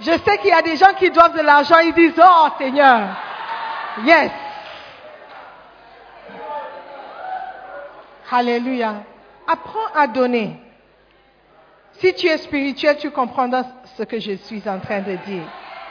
[0.00, 3.08] Je sais qu'il y a des gens qui doivent de l'argent, ils disent, oh Seigneur,
[4.04, 4.30] yes.
[8.30, 8.94] Alléluia.
[9.46, 10.56] Apprends à donner.
[11.98, 13.64] Si tu es spirituel, tu comprendras
[13.96, 15.42] ce que je suis en train de dire.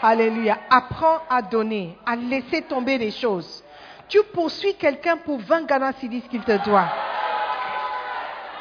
[0.01, 0.57] Alléluia.
[0.69, 3.63] Apprends à donner, à laisser tomber les choses.
[4.07, 6.87] Tu poursuis quelqu'un pour 20 Ghana Cedis qu'il te doit.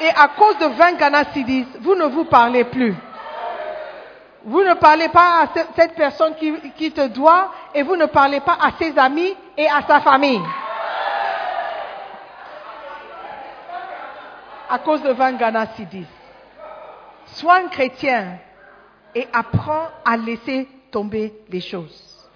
[0.01, 2.93] Et à cause de 20 Ghana Cedis, vous ne vous parlez plus.
[4.45, 8.39] Vous ne parlez pas à ce- cette personne qui, te doit et vous ne parlez
[8.39, 10.41] pas à ses amis et à sa famille.
[14.69, 16.05] À cause de 20 Ghana Cedis.
[17.25, 18.37] Sois un chrétien
[19.13, 22.29] et apprends à laisser tomber les choses.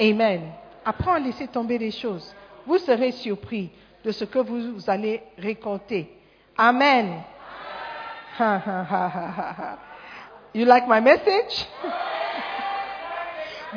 [0.00, 0.50] Amen.
[0.84, 2.34] Apprends à laisser tomber les choses.
[2.66, 3.70] Vous serez surpris
[4.04, 6.10] de ce que vous, allez récolter.
[6.58, 7.22] Amen.
[8.38, 9.76] Ha,
[10.54, 11.66] You like my message?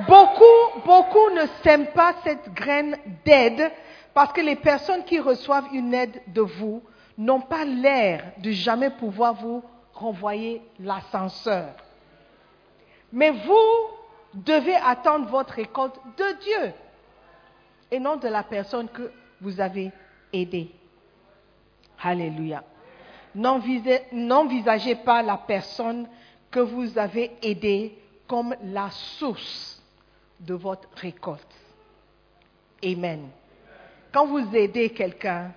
[0.08, 3.72] Beaucoup, beaucoup ne sèment pas cette graine d'aide
[4.14, 6.84] parce que les personnes qui reçoivent une aide de vous
[7.18, 9.64] n'ont pas l'air de jamais pouvoir vous
[9.94, 11.70] renvoyer l'ascenseur.
[13.12, 13.88] Mais vous
[14.36, 16.74] devez attendre votre récolte de Dieu
[17.90, 19.12] et non de la personne que
[19.42, 19.92] vous avez
[20.32, 20.70] aidée.
[22.04, 22.64] Alléluia.
[23.34, 26.08] N'envisagez pas la personne
[26.52, 29.82] que vous avez aidée comme la source
[30.39, 31.56] de votre récolte.
[32.84, 33.30] Amen.
[34.12, 35.52] Quand vous aidez quelqu'un,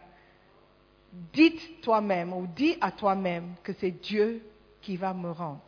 [1.33, 4.43] dites toi-même ou dis à toi-même que c'est Dieu
[4.81, 5.61] qui va me rendre.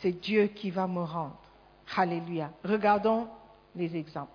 [0.00, 1.38] C'est Dieu qui va me rendre.
[1.96, 2.50] Alléluia.
[2.64, 3.28] Regardons
[3.74, 4.32] les exemples.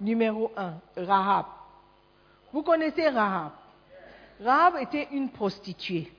[0.00, 1.46] Numéro un, Rahab.
[2.52, 3.52] Vous connaissez Rahab?
[4.42, 6.10] Rahab était une prostituée.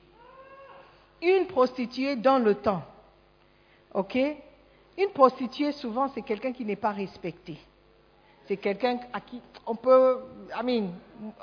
[1.22, 2.84] Une prostituée dans le temps.
[3.94, 4.18] OK?
[4.98, 7.58] Une prostituée, souvent, c'est quelqu'un qui n'est pas respecté.
[8.46, 10.20] C'est quelqu'un à qui on peut,
[10.54, 10.90] I mean,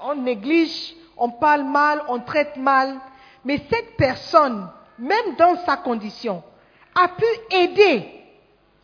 [0.02, 2.98] on néglige, on parle mal, on traite mal.
[3.44, 4.68] Mais cette personne,
[4.98, 6.42] même dans sa condition,
[6.94, 7.24] a pu
[7.54, 8.08] aider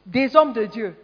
[0.07, 0.97] des hommes de Dieu.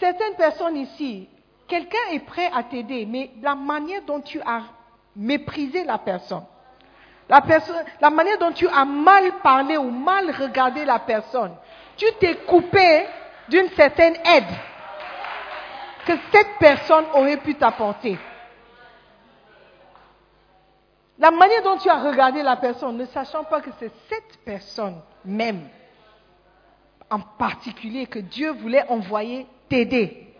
[0.00, 1.28] Certaines personnes ici,
[1.66, 4.62] quelqu'un est prêt à t'aider, mais la manière dont tu as
[5.16, 6.44] méprisé la personne,
[7.28, 7.42] la,
[8.00, 11.54] la manière dont tu as mal parlé ou mal regardé la personne,
[11.96, 13.06] tu t'es coupé
[13.48, 14.48] d'une certaine aide
[16.06, 18.18] que cette personne aurait pu t'apporter.
[21.18, 25.00] La manière dont tu as regardé la personne, ne sachant pas que c'est cette personne
[25.24, 25.68] même,
[27.10, 30.32] en particulier, que Dieu voulait envoyer t'aider.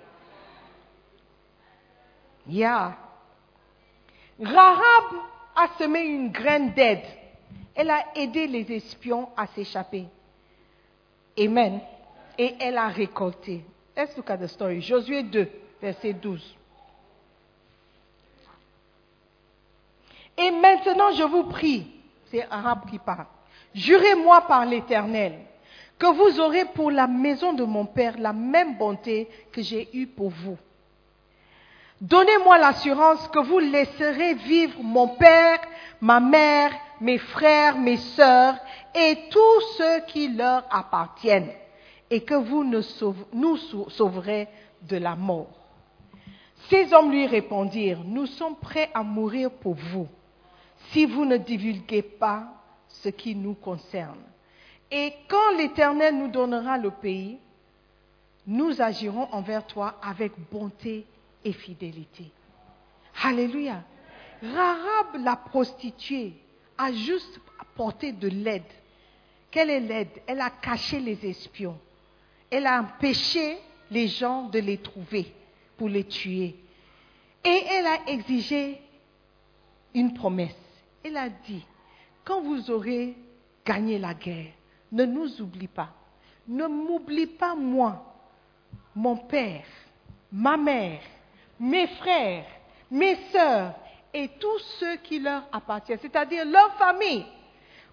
[2.47, 2.97] Yeah.
[4.41, 5.05] Rahab
[5.59, 7.05] a semé une graine d'aide.
[7.75, 10.07] Elle a aidé les espions à s'échapper.
[11.39, 11.81] Amen.
[12.39, 13.65] Et elle a récolté.
[13.97, 14.81] Let's look at story.
[14.81, 15.49] Josué 2,
[15.83, 16.57] verset 12.
[20.37, 21.91] Et maintenant, je vous prie,
[22.27, 23.27] c'est Arabe qui parle,
[23.75, 25.41] jurez-moi par l'Éternel
[25.99, 30.07] que vous aurez pour la maison de mon Père la même bonté que j'ai eue
[30.07, 30.57] pour vous.
[32.01, 35.61] Donnez-moi l'assurance que vous laisserez vivre mon Père,
[36.01, 36.71] ma mère,
[37.01, 38.57] mes frères, mes sœurs
[38.95, 41.51] et tous ceux qui leur appartiennent,
[42.09, 43.57] et que vous nous,
[43.89, 44.49] sauverez
[44.83, 45.51] de la mort.
[46.71, 50.09] Ces hommes lui répondirent, nous sommes prêts à mourir pour vous
[50.91, 52.45] si vous ne divulguez pas
[52.89, 54.23] ce qui nous concerne.
[54.91, 57.39] Et quand l'Éternel nous donnera le pays,
[58.47, 61.05] nous agirons envers toi avec bonté
[61.45, 62.31] et fidélité.
[63.23, 63.83] Alléluia.
[64.43, 66.35] Rahab, la prostituée,
[66.77, 68.63] a juste apporté de l'aide.
[69.51, 70.23] Quelle est l'aide?
[70.27, 71.79] Elle a caché les espions.
[72.51, 73.59] Elle a empêché
[73.91, 75.35] les gens de les trouver
[75.77, 76.57] pour les tuer.
[77.45, 78.81] Et elle a exigé
[79.95, 80.55] une promesse.
[81.03, 81.65] Elle a dit,
[82.25, 83.17] quand vous aurez
[83.65, 84.53] gagné la guerre,
[84.93, 85.95] ne nous oublie pas.
[86.47, 88.05] Ne m'oublie pas moi,
[88.95, 89.67] mon père,
[90.33, 91.01] ma mère,
[91.61, 92.45] mes frères,
[92.91, 93.75] mes sœurs
[94.13, 97.27] et tous ceux qui leur appartiennent, c'est-à-dire leur famille.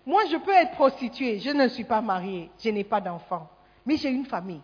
[0.06, 3.50] Moi, je peux être prostituée, je ne suis pas mariée, je n'ai pas d'enfant,
[3.86, 4.62] mais j'ai une famille.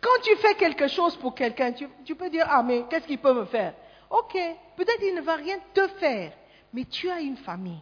[0.00, 3.18] Quand tu fais quelque chose pour quelqu'un, tu, tu, peux dire, ah mais qu'est-ce qu'il
[3.18, 3.74] peut me faire?
[4.10, 4.38] Ok,
[4.76, 6.32] peut-être il ne va rien te faire,
[6.72, 7.80] mais tu as une famille.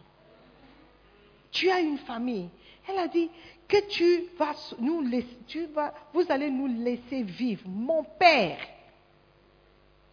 [1.51, 2.49] Tu as une famille.
[2.87, 3.29] Elle a dit
[3.67, 7.63] que tu vas nous laisser, tu vas, vous allez nous laisser vivre.
[7.67, 8.57] Mon père,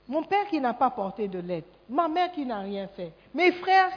[0.08, 3.52] mon père qui n'a pas porté de l'aide, ma mère qui n'a rien fait, mes
[3.52, 3.92] frères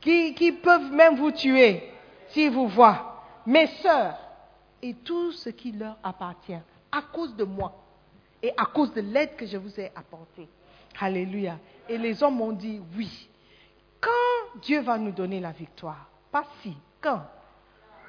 [0.00, 1.92] qui, peuvent même vous tuer
[2.28, 4.18] s'ils vous voient, mes sœurs
[4.80, 6.58] et tout ce qui leur appartient
[6.90, 7.72] à cause de moi
[8.42, 10.48] et à cause de l'aide que je vous ai apportée.
[11.00, 11.58] Alléluia.
[11.88, 13.28] Et les hommes m'ont dit oui.
[14.00, 17.22] Quand Dieu va nous donner la victoire, pas si, quand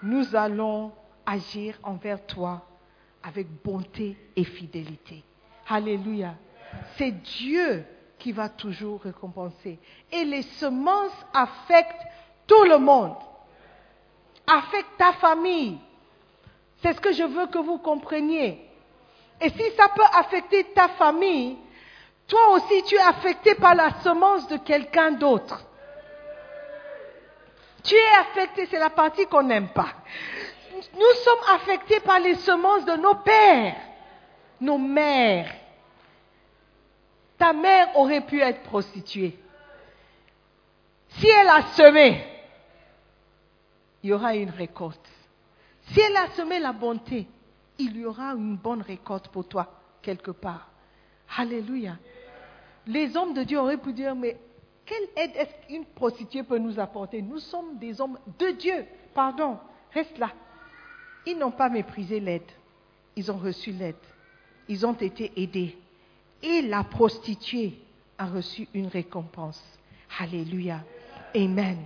[0.01, 0.91] nous allons
[1.25, 2.65] agir envers toi
[3.21, 5.23] avec bonté et fidélité.
[5.67, 6.35] Alléluia.
[6.97, 7.85] C'est Dieu
[8.19, 9.79] qui va toujours récompenser.
[10.11, 12.05] Et les semences affectent
[12.47, 13.15] tout le monde.
[14.47, 15.77] Affectent ta famille.
[16.81, 18.69] C'est ce que je veux que vous compreniez.
[19.41, 21.57] Et si ça peut affecter ta famille,
[22.27, 25.65] toi aussi tu es affecté par la semence de quelqu'un d'autre.
[27.83, 29.89] Tu es affecté, c'est la partie qu'on n'aime pas.
[30.93, 33.75] Nous sommes affectés par les semences de nos pères,
[34.61, 35.53] nos mères.
[37.37, 39.37] Ta mère aurait pu être prostituée.
[41.09, 42.25] Si elle a semé,
[44.01, 45.09] il y aura une récolte.
[45.91, 47.27] Si elle a semé la bonté,
[47.77, 50.69] il y aura une bonne récolte pour toi quelque part.
[51.37, 51.97] Alléluia.
[52.85, 54.37] Les hommes de Dieu auraient pu dire, mais
[54.85, 57.21] quelle aide est-ce qu'une prostituée peut nous apporter?
[57.21, 58.85] Nous sommes des hommes de Dieu.
[59.13, 59.57] Pardon,
[59.93, 60.31] reste là.
[61.25, 62.51] Ils n'ont pas méprisé l'aide.
[63.15, 63.95] Ils ont reçu l'aide.
[64.67, 65.77] Ils ont été aidés.
[66.43, 67.79] Et la prostituée
[68.17, 69.63] a reçu une récompense.
[70.19, 70.81] Alléluia.
[71.33, 71.77] Amen.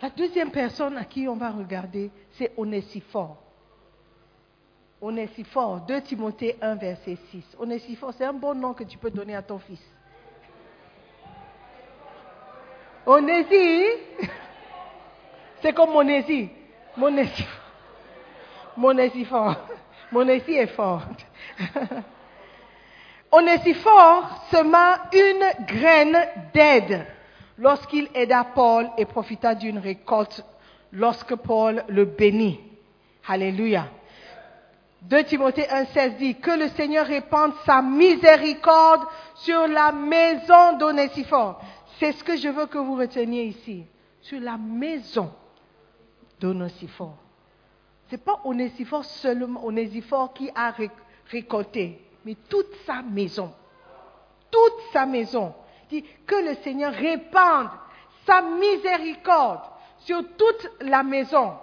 [0.00, 3.36] La deuxième personne à qui on va regarder, c'est Onésiphore.
[5.02, 7.56] Onésiphore, 2 Timothée 1, verset 6.
[7.58, 9.80] Onésiphore, c'est un bon nom que tu peux donner à ton fils.
[13.04, 13.84] Onésie,
[15.62, 16.48] c'est comme Monésie.
[16.96, 17.46] Monésie.
[18.76, 19.56] Monésiphore.
[20.10, 21.26] Monésie est forte.
[23.32, 26.18] Onésiphore sema une graine
[26.52, 27.06] d'aide
[27.58, 30.44] lorsqu'il aida Paul et profita d'une récolte
[30.92, 32.60] lorsque Paul le bénit.
[33.28, 33.86] Alléluia.
[35.02, 39.02] 2 Timothée 1,16 dit que le Seigneur répande sa miséricorde
[39.36, 41.60] sur la maison d'Onésiphore.
[41.98, 43.84] C'est ce que je veux que vous reteniez ici.
[44.20, 45.30] Sur la maison
[46.40, 47.16] d'Onésiphore.
[48.08, 50.74] Ce n'est pas Onésiphore seulement, Onésiphore qui a
[51.30, 53.52] récolté, mais toute sa maison.
[54.50, 55.54] Toute sa maison.
[55.88, 57.68] Dit que le Seigneur répande
[58.26, 59.62] sa miséricorde
[60.00, 61.54] sur toute la maison.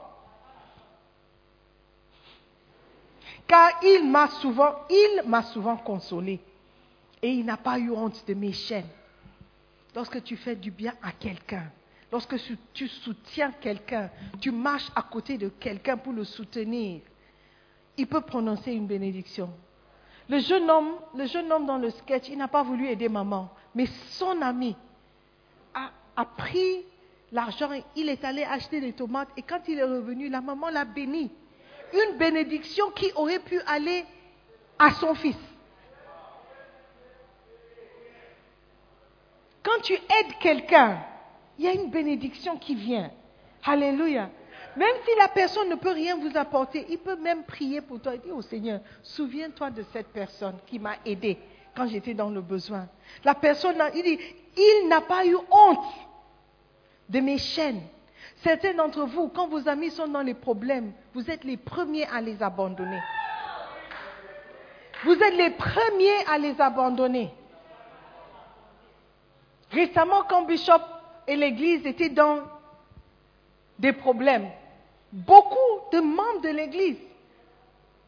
[3.48, 6.40] Car il m'a souvent, il m'a souvent consolé.
[7.22, 8.90] Et il n'a pas eu honte de mes chaînes.
[9.96, 11.72] Lorsque tu fais du bien à quelqu'un,
[12.12, 12.36] lorsque
[12.74, 17.02] tu soutiens quelqu'un, tu marches à côté de quelqu'un pour le soutenir,
[17.98, 19.50] il peut prononcer une bénédiction.
[20.30, 23.50] Le jeune homme, le jeune homme dans le sketch, il n'a pas voulu aider maman,
[23.74, 24.76] mais son ami
[25.74, 26.84] a, pris
[27.32, 30.84] l'argent, il est allé acheter des tomates et quand il est revenu, la maman l'a
[30.84, 31.32] béni.
[31.94, 34.04] Une bénédiction qui aurait pu aller
[34.80, 35.38] à son fils.
[39.64, 40.98] Quand tu aides quelqu'un,
[41.60, 43.12] il y a une bénédiction qui vient.
[43.64, 44.30] Alléluia.
[44.78, 48.14] Même si la personne ne peut rien vous apporter, il peut même prier pour toi
[48.14, 51.40] et dire au Seigneur, souviens-toi de cette personne qui m'a aidé
[51.76, 52.88] quand j'étais dans le besoin.
[53.24, 54.20] La personne, il dit,
[54.56, 55.94] il n'a pas eu honte
[57.10, 57.82] de mes chaînes.
[58.44, 62.22] Certains d'entre vous, quand vos amis sont dans les problèmes, vous êtes les premiers à
[62.22, 63.02] les abandonner.
[65.06, 67.34] Vous êtes les premiers à les abandonner.
[69.72, 70.84] Récemment, quand Bishop
[71.28, 72.42] et l'Église étaient dans
[73.80, 74.50] des problèmes,
[75.18, 76.98] beaucoup de membres de l'Église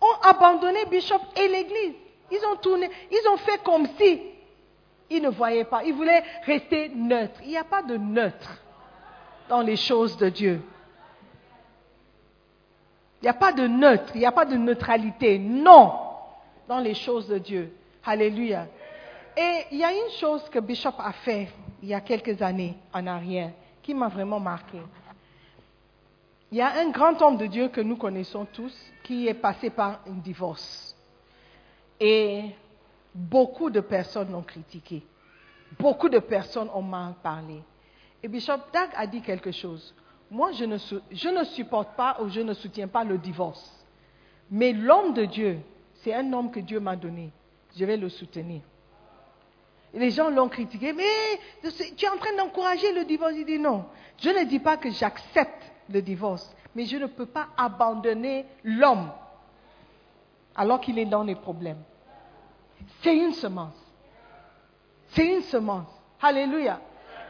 [0.01, 1.95] ont abandonné Bishop et l'Église.
[2.31, 4.21] Ils ont tourné, ils ont fait comme si
[5.09, 5.83] ils ne voyaient pas.
[5.83, 7.39] Ils voulaient rester neutres.
[7.43, 8.61] Il n'y a pas de neutre
[9.47, 10.61] dans les choses de Dieu.
[13.21, 15.39] Il n'y a pas de neutre, il n'y a pas de neutralité.
[15.39, 15.93] Non,
[16.67, 17.73] dans les choses de Dieu.
[18.05, 18.67] Alléluia.
[19.35, 21.49] Et il y a une chose que Bishop a fait
[21.81, 23.51] il y a quelques années en arrière
[23.81, 24.79] qui m'a vraiment marqué.
[26.51, 29.69] Il y a un grand homme de Dieu que nous connaissons tous qui est passé
[29.69, 30.95] par un divorce.
[31.99, 32.45] Et
[33.13, 35.03] beaucoup de personnes l'ont critiqué.
[35.77, 37.61] Beaucoup de personnes ont mal parlé.
[38.23, 39.93] Et Bishop Dag a dit quelque chose.
[40.31, 43.85] Moi, je ne, supporte pas ou je ne soutiens pas le divorce.
[44.49, 45.59] Mais l'homme de Dieu,
[45.95, 47.29] c'est un homme que Dieu m'a donné.
[47.77, 48.61] Je vais le soutenir.
[49.93, 51.03] Les gens l'ont critiqué, mais
[51.95, 53.33] tu es en train d'encourager le divorce.
[53.35, 53.85] Il dit non.
[54.17, 59.11] Je ne dis pas que j'accepte le divorce, mais je ne peux pas abandonner l'homme
[60.55, 61.81] alors qu'il est dans les problèmes.
[63.01, 63.75] C'est une semence.
[65.09, 65.87] C'est une semence.
[66.21, 66.79] Alléluia.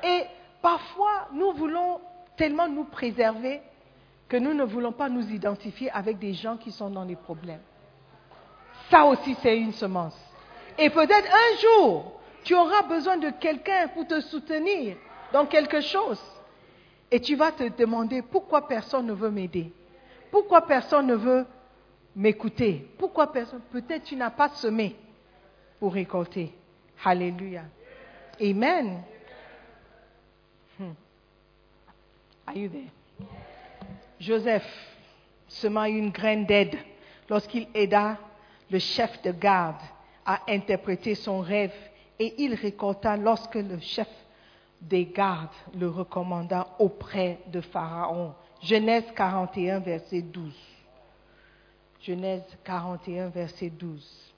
[0.03, 0.24] Et
[0.62, 1.99] parfois, nous voulons
[2.38, 3.62] tellement nous préserver
[4.28, 7.62] que nous ne voulons pas nous identifier avec des gens qui sont dans les problèmes.
[8.89, 10.18] Ça aussi, c'est une semence.
[10.78, 14.97] Et peut-être un jour, tu auras besoin de quelqu'un pour te soutenir
[15.34, 16.22] dans quelque chose.
[17.12, 19.72] Et tu vas te demander pourquoi personne ne veut m'aider.
[20.32, 21.45] Pourquoi personne ne veut
[22.16, 22.88] m'écouter.
[22.97, 24.95] Pourquoi personne Peut-être tu n'as pas semé
[25.80, 26.53] pour récolter.
[27.03, 27.64] Alléluia.
[28.41, 29.03] Amen.
[30.78, 30.91] Hmm.
[32.45, 32.91] Are you there?
[34.20, 34.66] Joseph
[35.47, 36.78] sema une graine d'aide
[37.30, 38.18] lorsqu'il aida
[38.70, 39.82] le chef de garde
[40.26, 41.74] à interpréter son rêve
[42.20, 44.07] et il récolta lorsque le chef
[44.82, 48.34] des gardes le recommanda auprès de Pharaon.
[48.62, 50.54] Genèse 41, verset 12.
[52.02, 54.34] Genèse 41, verset 12.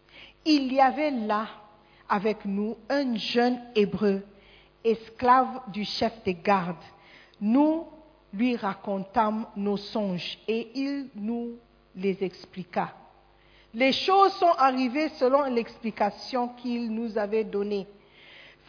[0.45, 1.47] Il y avait là
[2.09, 4.23] avec nous un jeune hébreu,
[4.83, 6.75] esclave du chef des gardes.
[7.39, 7.85] Nous
[8.33, 11.57] lui racontâmes nos songes et il nous
[11.95, 12.93] les expliqua.
[13.73, 17.87] Les choses sont arrivées selon l'explication qu'il nous avait donnée.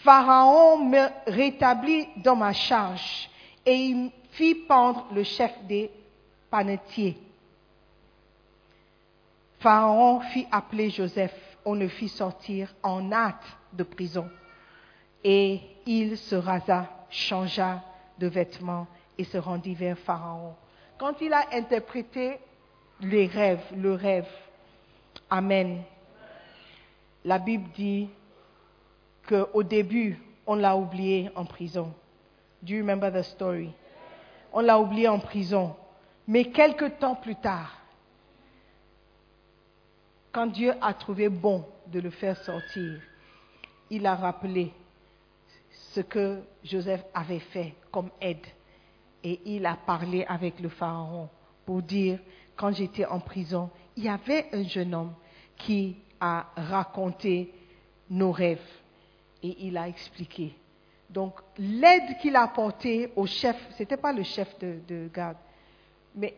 [0.02, 3.30] Pharaon me rétablit dans ma charge
[3.64, 5.90] et il fit pendre le chef des
[6.50, 7.16] panetiers.
[9.60, 11.34] Pharaon fit appeler Joseph.
[11.64, 14.28] On le fit sortir en hâte de prison.
[15.22, 17.80] Et il se rasa, changea
[18.18, 20.56] de vêtements et se rendit vers Pharaon.
[20.98, 22.38] Quand il a interprété
[23.00, 24.28] les rêves, le rêve,
[25.30, 25.82] Amen.
[27.24, 28.08] La Bible dit
[29.32, 31.92] qu'au début, on l'a oublié en prison.
[32.62, 33.72] Do you remember the story?
[34.52, 35.74] On l'a oublié en prison.
[36.28, 37.78] Mais quelque temps plus tard,
[40.30, 43.00] quand Dieu a trouvé bon de le faire sortir,
[43.90, 44.72] il a rappelé
[45.70, 48.46] ce que Joseph avait fait comme aide.
[49.24, 51.28] Et il a parlé avec le Pharaon
[51.64, 52.18] pour dire,
[52.56, 55.14] quand j'étais en prison, il y avait un jeune homme
[55.56, 57.52] qui a raconté
[58.10, 58.81] nos rêves
[59.42, 60.54] et il a expliqué.
[61.08, 65.36] Donc l'aide qu'il a apportée au chef, ce n'était pas le chef de, garde,
[66.14, 66.34] mais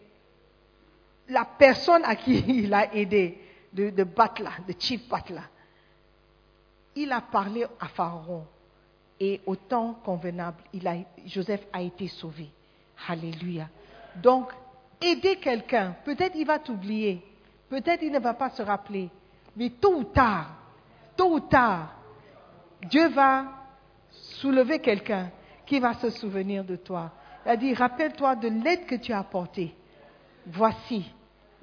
[1.29, 3.39] la personne à qui il a aidé,
[3.73, 5.43] de, de Batla, de Chief Batla,
[6.97, 8.47] il a parlé à Pharaon
[9.19, 10.63] et au temps convenable,
[11.27, 12.51] Joseph a été sauvé.
[13.09, 13.69] Alléluia.
[14.17, 14.53] Donc,
[15.01, 17.23] aider quelqu'un, peut-être il va t'oublier,
[17.69, 19.09] peut-être il ne va pas se rappeler,
[19.57, 20.55] mais tôt ou tard,
[21.17, 21.97] tôt ou tard,
[22.85, 23.47] Dieu va
[24.11, 25.31] soulever quelqu'un
[25.67, 27.13] qui va se souvenir de toi.
[27.45, 29.75] Il a dit, rappelle-toi de l'aide que tu as apportée.
[30.47, 31.11] Voici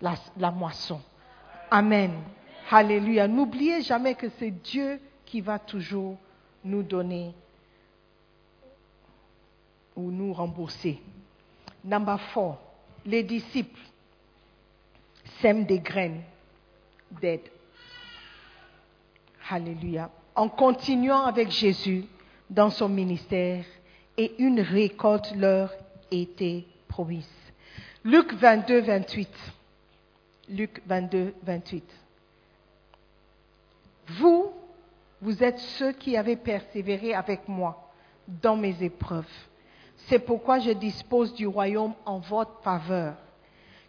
[0.01, 1.01] la, moisson.
[1.69, 2.11] Amen.
[2.69, 3.27] Alléluia.
[3.27, 6.17] N'oubliez jamais que c'est Dieu qui va toujours
[6.63, 7.33] nous donner.
[9.95, 11.01] ou nous rembourser.
[11.83, 12.57] Number four,
[13.05, 13.81] les disciples
[15.41, 16.23] sèment des graines
[17.11, 17.49] d'aide.
[19.49, 20.09] Alléluia.
[20.35, 22.05] En continuant avec Jésus
[22.49, 23.65] dans son ministère
[24.17, 25.73] et une récolte leur
[26.09, 27.29] était promise.
[28.03, 29.29] Luc 22, 28.
[30.49, 31.83] Luc 22, 28.
[34.07, 34.51] Vous,
[35.21, 37.91] vous êtes ceux qui avez persévéré avec moi
[38.27, 39.25] dans mes épreuves.
[40.07, 43.15] C'est pourquoi je dispose du royaume en votre faveur,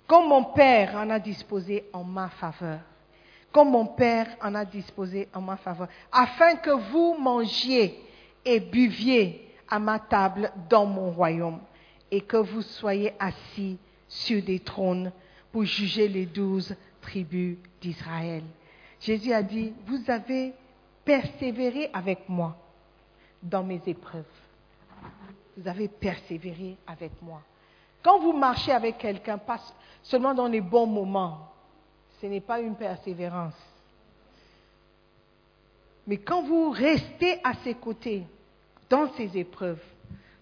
[0.06, 2.80] comme mon Père en a disposé en ma faveur.
[3.52, 8.02] Comme mon Père en a disposé en ma faveur, afin que vous mangiez
[8.44, 11.60] et buviez à ma table dans mon royaume,
[12.10, 13.78] et que vous soyez assis
[14.08, 15.12] sur des trônes
[15.50, 18.42] pour juger les douze tribus d'Israël.
[19.00, 20.52] Jésus a dit, vous avez
[21.04, 22.56] persévéré avec moi
[23.42, 24.24] dans mes épreuves.
[25.56, 27.42] Vous avez persévéré avec moi.
[28.02, 29.60] Quand vous marchez avec quelqu'un, pas
[30.02, 31.51] seulement dans les bons moments,
[32.22, 33.56] ce n'est pas une persévérance.
[36.06, 38.22] Mais quand vous restez à ses côtés
[38.88, 39.82] dans ses épreuves,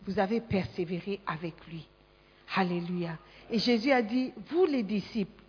[0.07, 1.87] vous avez persévéré avec lui.
[2.55, 3.17] Alléluia.
[3.51, 5.43] Et Jésus a dit, vous les disciples,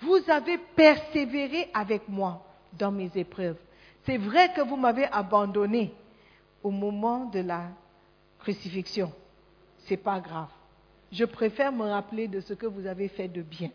[0.00, 3.58] vous avez persévéré avec moi dans mes épreuves.
[4.06, 5.92] C'est vrai que vous m'avez abandonné
[6.62, 7.68] au moment de la
[8.38, 9.12] crucifixion.
[9.84, 10.50] Ce n'est pas grave.
[11.12, 13.70] Je préfère me rappeler de ce que vous avez fait de bien.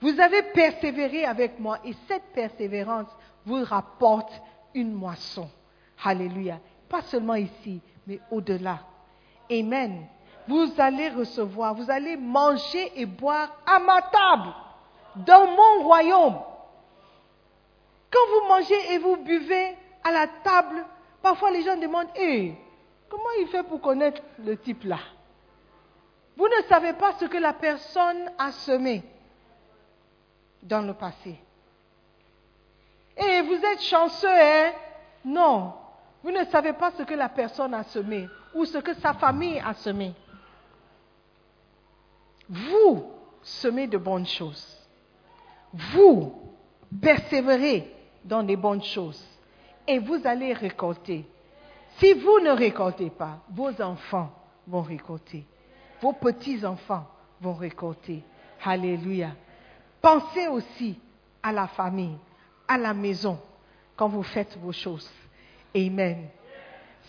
[0.00, 3.08] Vous avez persévéré avec moi et cette persévérance
[3.44, 4.32] vous rapporte
[4.74, 5.48] une moisson.
[6.04, 6.60] Alléluia.
[6.88, 8.80] Pas seulement ici, mais au-delà.
[9.50, 10.06] Amen.
[10.46, 14.54] Vous allez recevoir, vous allez manger et boire à ma table,
[15.16, 16.38] dans mon royaume.
[18.10, 20.86] Quand vous mangez et vous buvez à la table,
[21.20, 22.54] parfois les gens demandent, hé,
[23.10, 25.00] comment il fait pour connaître le type là?
[26.36, 29.02] Vous ne savez pas ce que la personne a semé
[30.62, 31.38] dans le passé.
[33.16, 34.72] Et vous êtes chanceux, hein?
[35.24, 35.72] Non.
[36.22, 39.60] Vous ne savez pas ce que la personne a semé ou ce que sa famille
[39.60, 40.14] a semé.
[42.48, 43.04] Vous
[43.42, 44.76] semez de bonnes choses.
[45.72, 46.32] Vous
[47.00, 47.94] persévérez
[48.24, 49.22] dans les bonnes choses
[49.86, 51.26] et vous allez récolter.
[51.98, 54.30] Si vous ne récoltez pas, vos enfants
[54.66, 55.44] vont récolter.
[56.00, 57.06] Vos petits-enfants
[57.40, 58.22] vont récolter.
[58.64, 59.30] Alléluia.
[60.00, 60.98] Pensez aussi
[61.42, 62.16] à la famille,
[62.66, 63.38] à la maison,
[63.96, 65.10] quand vous faites vos choses.
[65.74, 66.28] Amen.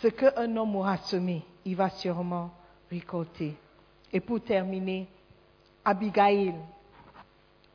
[0.02, 2.52] Ce qu'un homme aura semé, il va sûrement
[2.90, 3.56] récolter.
[4.12, 5.08] Et pour terminer,
[5.86, 6.56] Abigail,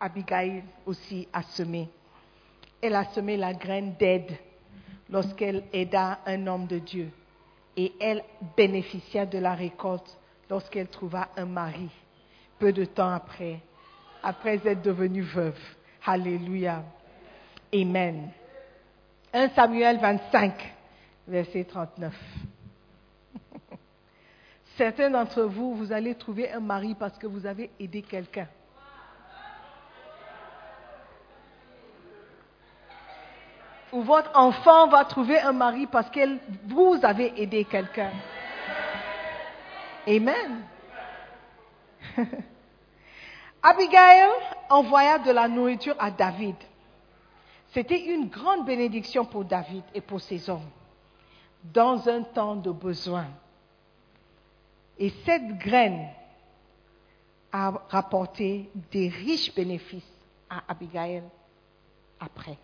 [0.01, 1.89] Abigail aussi a semé.
[2.83, 4.37] Elle a semé la graine d'aide
[5.09, 7.11] lorsqu'elle aida un homme de Dieu.
[7.77, 8.25] Et elle
[8.57, 10.19] bénéficia de la récolte
[10.51, 11.89] lorsqu'elle trouva un mari,
[12.59, 13.61] peu de temps après,
[14.25, 15.59] après être devenue veuve.
[16.05, 16.83] Alléluia.
[17.73, 18.31] Amen.
[19.33, 20.75] 1 Samuel 25,
[21.29, 22.15] verset 39.
[24.77, 28.49] Certains d'entre vous, vous allez trouver un mari parce que vous avez aidé quelqu'un.
[33.93, 38.11] Ou votre enfant va trouver un mari parce que vous avez aidé quelqu'un.
[40.07, 40.63] Amen.
[43.65, 44.29] Abigail
[44.69, 46.57] envoya de la nourriture à David.
[47.73, 50.69] C'était une grande bénédiction pour David et pour ses hommes
[51.73, 53.27] dans un temps de besoin.
[54.99, 56.09] Et cette graine
[57.51, 60.13] a rapporté des riches bénéfices
[60.51, 61.23] à Abigail
[62.21, 62.59] après.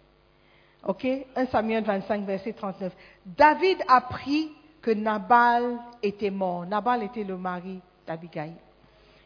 [0.86, 1.06] OK?
[1.34, 2.92] 1 Samuel 25, verset 39.
[3.24, 6.66] David apprit que Nabal était mort.
[6.66, 8.52] Nabal était le mari d'Abigail.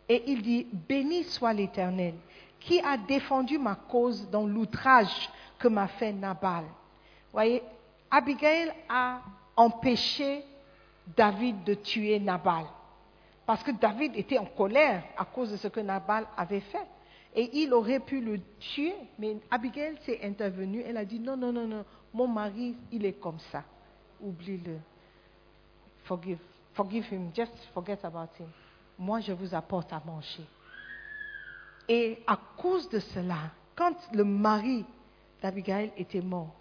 [0.09, 2.15] Et il dit, béni soit l'Éternel,
[2.61, 6.65] qui a défendu ma cause dans l'outrage que m'a fait Nabal.
[7.33, 7.63] Voyez,
[8.11, 9.21] Abigail a
[9.57, 10.45] empêché
[11.17, 12.65] David de tuer Nabal.
[13.47, 16.87] Parce que David était en colère à cause de ce que Nabal avait fait.
[17.35, 20.83] Et il aurait pu le tuer, mais Abigail s'est intervenue.
[20.87, 23.65] Elle a dit, non, non, non, non, mon mari, il est comme ça.
[24.21, 24.79] Oublie-le.
[26.05, 26.39] Forgive.
[26.75, 27.31] Forgive him.
[27.35, 28.47] Just forget about him.
[28.99, 30.45] Moi, je vous apporte à manger.
[31.89, 33.39] Et à cause de cela,
[33.77, 34.85] quand le mari
[35.43, 36.55] d'Abigail était mort,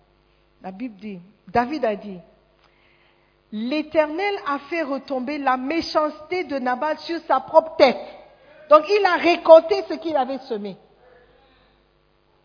[0.62, 2.20] la Bible dit, David a dit,
[3.52, 7.98] l'Éternel a fait retomber la méchanceté de Nabal sur sa propre tête.
[8.70, 10.76] Donc il a récolté ce qu'il avait semé.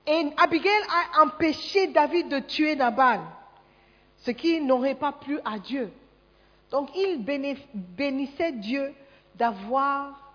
[0.06, 0.82] Et Abigail
[1.16, 3.20] a empêché David de tuer Nabal,
[4.18, 5.92] ce qui n'aurait pas plu à Dieu.
[6.70, 7.24] Donc il
[7.74, 8.94] bénissait Dieu
[9.38, 10.28] d'avoir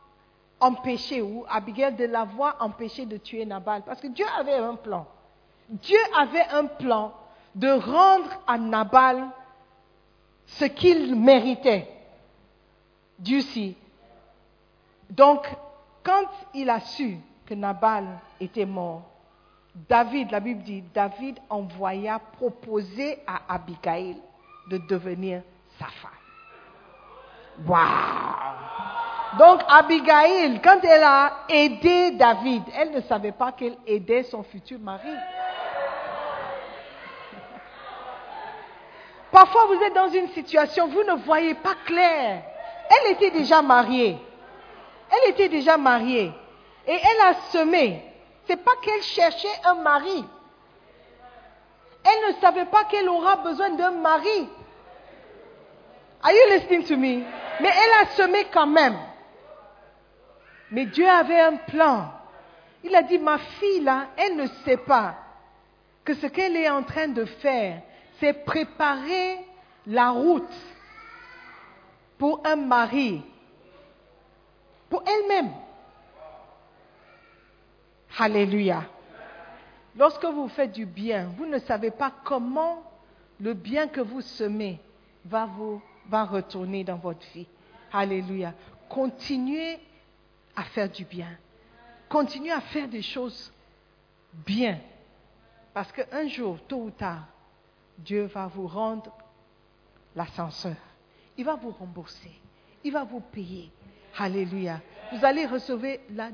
[0.60, 3.84] empêché, ou Abigail de l'avoir empêché de tuer Nabal.
[3.84, 5.06] Parce que Dieu avait un plan.
[5.70, 7.14] Dieu avait un plan
[7.54, 9.28] de rendre à Nabal
[10.46, 11.90] ce qu'il méritait.
[13.20, 13.76] Dieu si.
[15.10, 15.46] Donc,
[16.04, 18.06] quand il a su que Nabal
[18.40, 19.04] était mort,
[19.76, 24.18] David, la Bible dit, David envoya proposer à Abigail
[24.70, 25.42] de devenir
[25.80, 26.12] sa femme.
[27.68, 28.93] Waouh!
[29.38, 34.80] Donc Abigail, quand elle a aidé David, elle ne savait pas qu'elle aidait son futur
[34.80, 35.10] mari.
[39.32, 42.44] Parfois, vous êtes dans une situation, vous ne voyez pas clair.
[42.90, 44.18] Elle était déjà mariée.
[45.10, 46.32] Elle était déjà mariée.
[46.86, 48.04] Et elle a semé.
[48.48, 50.26] Ce n'est pas qu'elle cherchait un mari.
[52.04, 54.50] Elle ne savait pas qu'elle aura besoin d'un mari.
[56.22, 57.24] Are you listening to me?
[57.62, 58.98] Mais elle a semé quand même.
[60.74, 62.12] Mais Dieu avait un plan.
[62.84, 65.16] Il a dit, ma fille là, elle ne sait pas
[66.04, 67.84] que ce qu'elle est en train de faire,
[68.20, 69.38] c'est préparer
[69.86, 70.52] la route
[72.18, 73.22] pour un mari,
[74.90, 75.52] pour elle-même.
[78.18, 78.84] Alléluia.
[79.96, 82.82] Lorsque vous faites du bien, vous ne savez pas comment
[83.40, 84.80] le bien que vous semez
[85.24, 87.48] va vous va retourner dans votre vie.
[87.92, 88.54] Alléluia.
[88.90, 89.80] Continuez
[90.56, 91.38] à faire du bien.
[92.10, 93.52] Continuez à faire des choses
[94.34, 94.80] bien.
[95.74, 97.26] Parce qu'un jour, tôt ou tard,
[97.98, 99.12] Dieu va vous rendre
[100.16, 100.76] l'ascenseur.
[101.38, 102.32] Il va vous rembourser.
[102.84, 103.72] Il va vous payer.
[104.18, 104.82] Alléluia.
[105.12, 106.30] Vous allez recevoir la,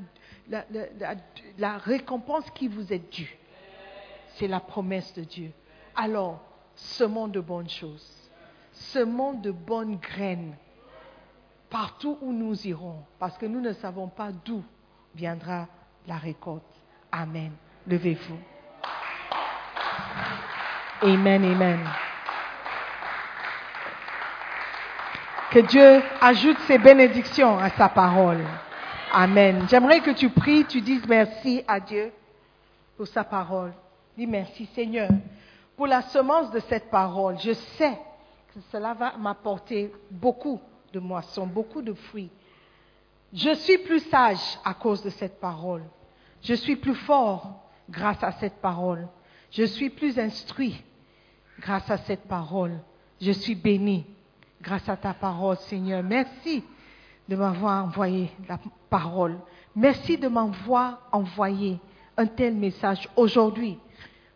[1.58, 3.38] la récompense qui vous est due.
[4.34, 5.52] C'est la promesse de Dieu.
[5.96, 6.40] Alors,
[6.74, 8.06] semons de bonnes choses.
[8.72, 10.54] Semons de bonnes graines
[11.70, 14.62] partout où nous irons, parce que nous ne savons pas d'où
[15.14, 15.66] viendra
[16.06, 16.64] la récolte.
[17.12, 17.52] Amen.
[17.86, 18.38] Levez-vous.
[21.02, 21.80] Amen, amen.
[25.50, 28.44] Que Dieu ajoute ses bénédictions à sa parole.
[29.12, 29.66] Amen.
[29.68, 32.12] J'aimerais que tu pries, tu dises merci à Dieu
[32.96, 33.72] pour sa parole.
[34.16, 35.08] Dis merci Seigneur
[35.76, 37.38] pour la semence de cette parole.
[37.38, 37.98] Je sais
[38.54, 40.60] que cela va m'apporter beaucoup
[40.92, 42.30] de moissons, beaucoup de fruits.
[43.32, 45.84] Je suis plus sage à cause de cette parole.
[46.42, 49.08] Je suis plus fort grâce à cette parole.
[49.50, 50.82] Je suis plus instruit
[51.60, 52.80] grâce à cette parole.
[53.20, 54.06] Je suis béni
[54.62, 56.02] grâce à ta parole, Seigneur.
[56.02, 56.64] Merci
[57.28, 59.38] de m'avoir envoyé la parole.
[59.76, 61.78] Merci de m'avoir envoyé
[62.16, 63.78] un tel message aujourd'hui,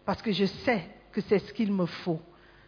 [0.05, 2.21] parce que je sais que c'est ce qu'il me faut.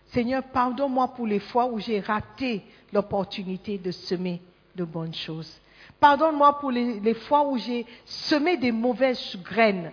[0.09, 4.41] Seigneur, pardonne-moi pour les fois où j'ai raté l'opportunité de semer
[4.75, 5.61] de bonnes choses.
[5.99, 9.93] Pardonne-moi pour les, fois où j'ai semé des mauvaises graines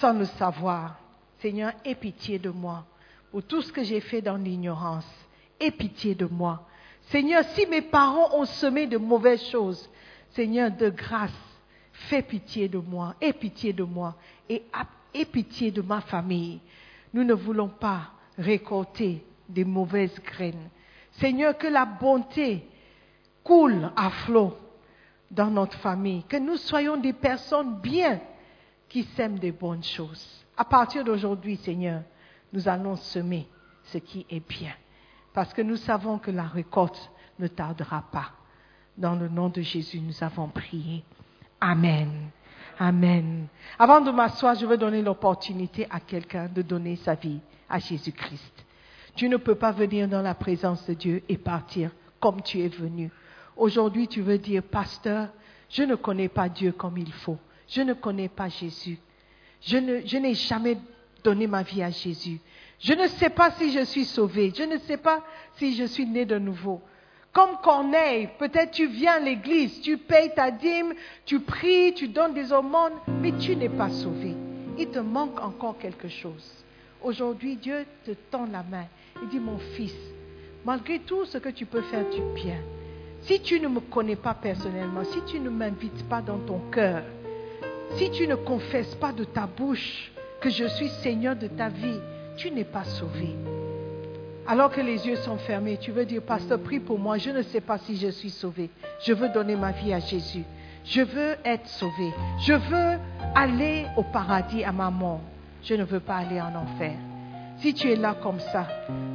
[0.00, 0.98] sans le savoir.
[1.38, 2.84] Seigneur, aie pitié de moi
[3.30, 5.06] pour tout ce que j'ai fait dans l'ignorance.
[5.60, 6.66] Aie pitié de moi.
[7.08, 9.88] Seigneur, si mes parents ont semé de mauvaises choses,
[10.30, 11.30] Seigneur, de grâce,
[11.92, 14.16] fais pitié de moi, aie pitié de moi
[14.48, 14.62] et
[15.14, 16.60] aie pitié de ma famille.
[17.14, 20.68] Nous ne voulons pas récolter des mauvaises graines.
[21.12, 22.66] Seigneur, que la bonté
[23.42, 24.56] coule à flot
[25.30, 28.20] dans notre famille, que nous soyons des personnes bien
[28.88, 30.44] qui sèment des bonnes choses.
[30.56, 32.02] À partir d'aujourd'hui, Seigneur,
[32.52, 33.46] nous allons semer
[33.84, 34.72] ce qui est bien,
[35.32, 38.30] parce que nous savons que la récolte ne tardera pas.
[38.96, 41.04] Dans le nom de Jésus, nous avons prié.
[41.60, 42.30] Amen.
[42.78, 43.46] Amen.
[43.78, 48.65] Avant de m'asseoir, je veux donner l'opportunité à quelqu'un de donner sa vie à Jésus-Christ.
[49.16, 51.90] Tu ne peux pas venir dans la présence de Dieu et partir
[52.20, 53.10] comme tu es venu.
[53.56, 55.28] Aujourd'hui, tu veux dire, pasteur,
[55.70, 57.38] je ne connais pas Dieu comme il faut.
[57.68, 58.98] Je ne connais pas Jésus.
[59.62, 60.76] Je, n'ai jamais
[61.24, 62.38] donné ma vie à Jésus.
[62.78, 64.52] Je ne sais pas si je suis sauvé.
[64.54, 65.24] Je ne sais pas
[65.56, 66.82] si je suis né de nouveau.
[67.32, 70.94] Comme Corneille, peut-être tu viens à l'église, tu payes ta dîme,
[71.24, 74.34] tu pries, tu donnes des aumônes, mais tu n'es pas sauvé.
[74.78, 76.64] Il te manque encore quelque chose.
[77.02, 78.86] Aujourd'hui, Dieu te tend la main.
[79.22, 79.94] Il dit, mon fils,
[80.64, 82.58] malgré tout ce que tu peux faire du bien,
[83.22, 87.02] si tu ne me connais pas personnellement, si tu ne m'invites pas dans ton cœur,
[87.96, 92.00] si tu ne confesses pas de ta bouche que je suis Seigneur de ta vie,
[92.36, 93.34] tu n'es pas sauvé.
[94.46, 97.42] Alors que les yeux sont fermés, tu veux dire, pasteur, prie pour moi, je ne
[97.42, 98.70] sais pas si je suis sauvé.
[99.04, 100.44] Je veux donner ma vie à Jésus.
[100.84, 102.12] Je veux être sauvé.
[102.40, 102.98] Je veux
[103.34, 105.20] aller au paradis à ma mort.
[105.64, 106.94] Je ne veux pas aller en enfer.
[107.58, 108.66] Si tu es là comme ça,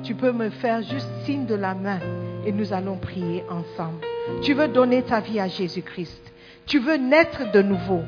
[0.04, 2.00] tu peux me faire juste signe de la main
[2.46, 4.00] et nous allons prier ensemble.
[4.42, 6.34] Tu veux donner ta vie à Jésus-Christ.
[6.66, 8.02] Tu veux naître de nouveau.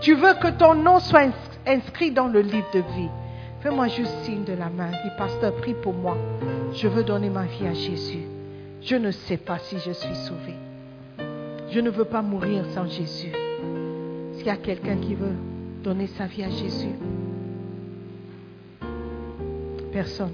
[0.00, 1.28] Tu veux que ton nom soit
[1.66, 3.10] inscrit dans le livre de vie.
[3.60, 4.90] Fais-moi juste signe de la main.
[4.90, 6.16] Dis, pasteur, prie pour moi.
[6.72, 8.24] Je veux donner ma vie à Jésus.
[8.80, 10.54] Je ne sais pas si je suis sauvé.
[11.70, 13.32] Je ne veux pas mourir sans Jésus.
[14.36, 15.36] Qu'il y a quelqu'un qui veut
[15.82, 16.94] donner sa vie à Jésus
[19.94, 20.32] Personne.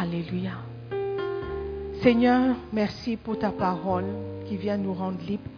[0.00, 0.50] Alléluia.
[2.02, 4.06] Seigneur, merci pour ta parole
[4.48, 5.48] qui vient nous rendre libres.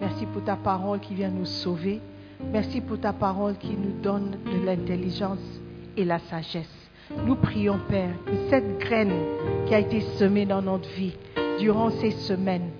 [0.00, 2.00] Merci pour ta parole qui vient nous sauver.
[2.50, 5.60] Merci pour ta parole qui nous donne de l'intelligence
[5.94, 6.72] et la sagesse.
[7.26, 9.12] Nous prions, Père, que cette graine
[9.66, 11.12] qui a été semée dans notre vie
[11.58, 12.70] durant ces semaines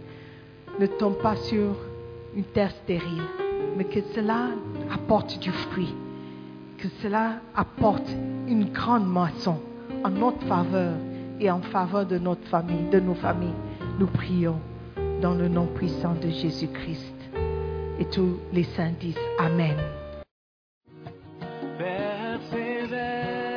[0.81, 1.77] ne tombe pas sur
[2.35, 3.23] une terre stérile,
[3.77, 4.49] mais que cela
[4.91, 5.95] apporte du fruit,
[6.85, 8.11] que cela apporte
[8.47, 9.57] une grande moisson
[10.05, 10.93] en notre faveur
[11.41, 13.55] et en faveur de notre famille, de nos familles.
[13.99, 14.61] Nous prions
[15.23, 17.15] dans le nom puissant de Jésus-Christ.
[17.99, 19.79] Et tous les saints disent Amen.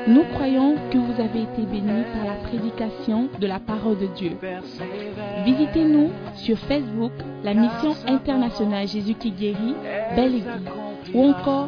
[0.08, 4.38] Nous croyons que vous avez été bénis par la prédication de la parole de Dieu.
[5.44, 7.12] Visitez-nous sur Facebook,
[7.44, 9.76] la mission internationale Jésus qui guérit,
[10.16, 10.70] Belle Église,
[11.14, 11.68] ou encore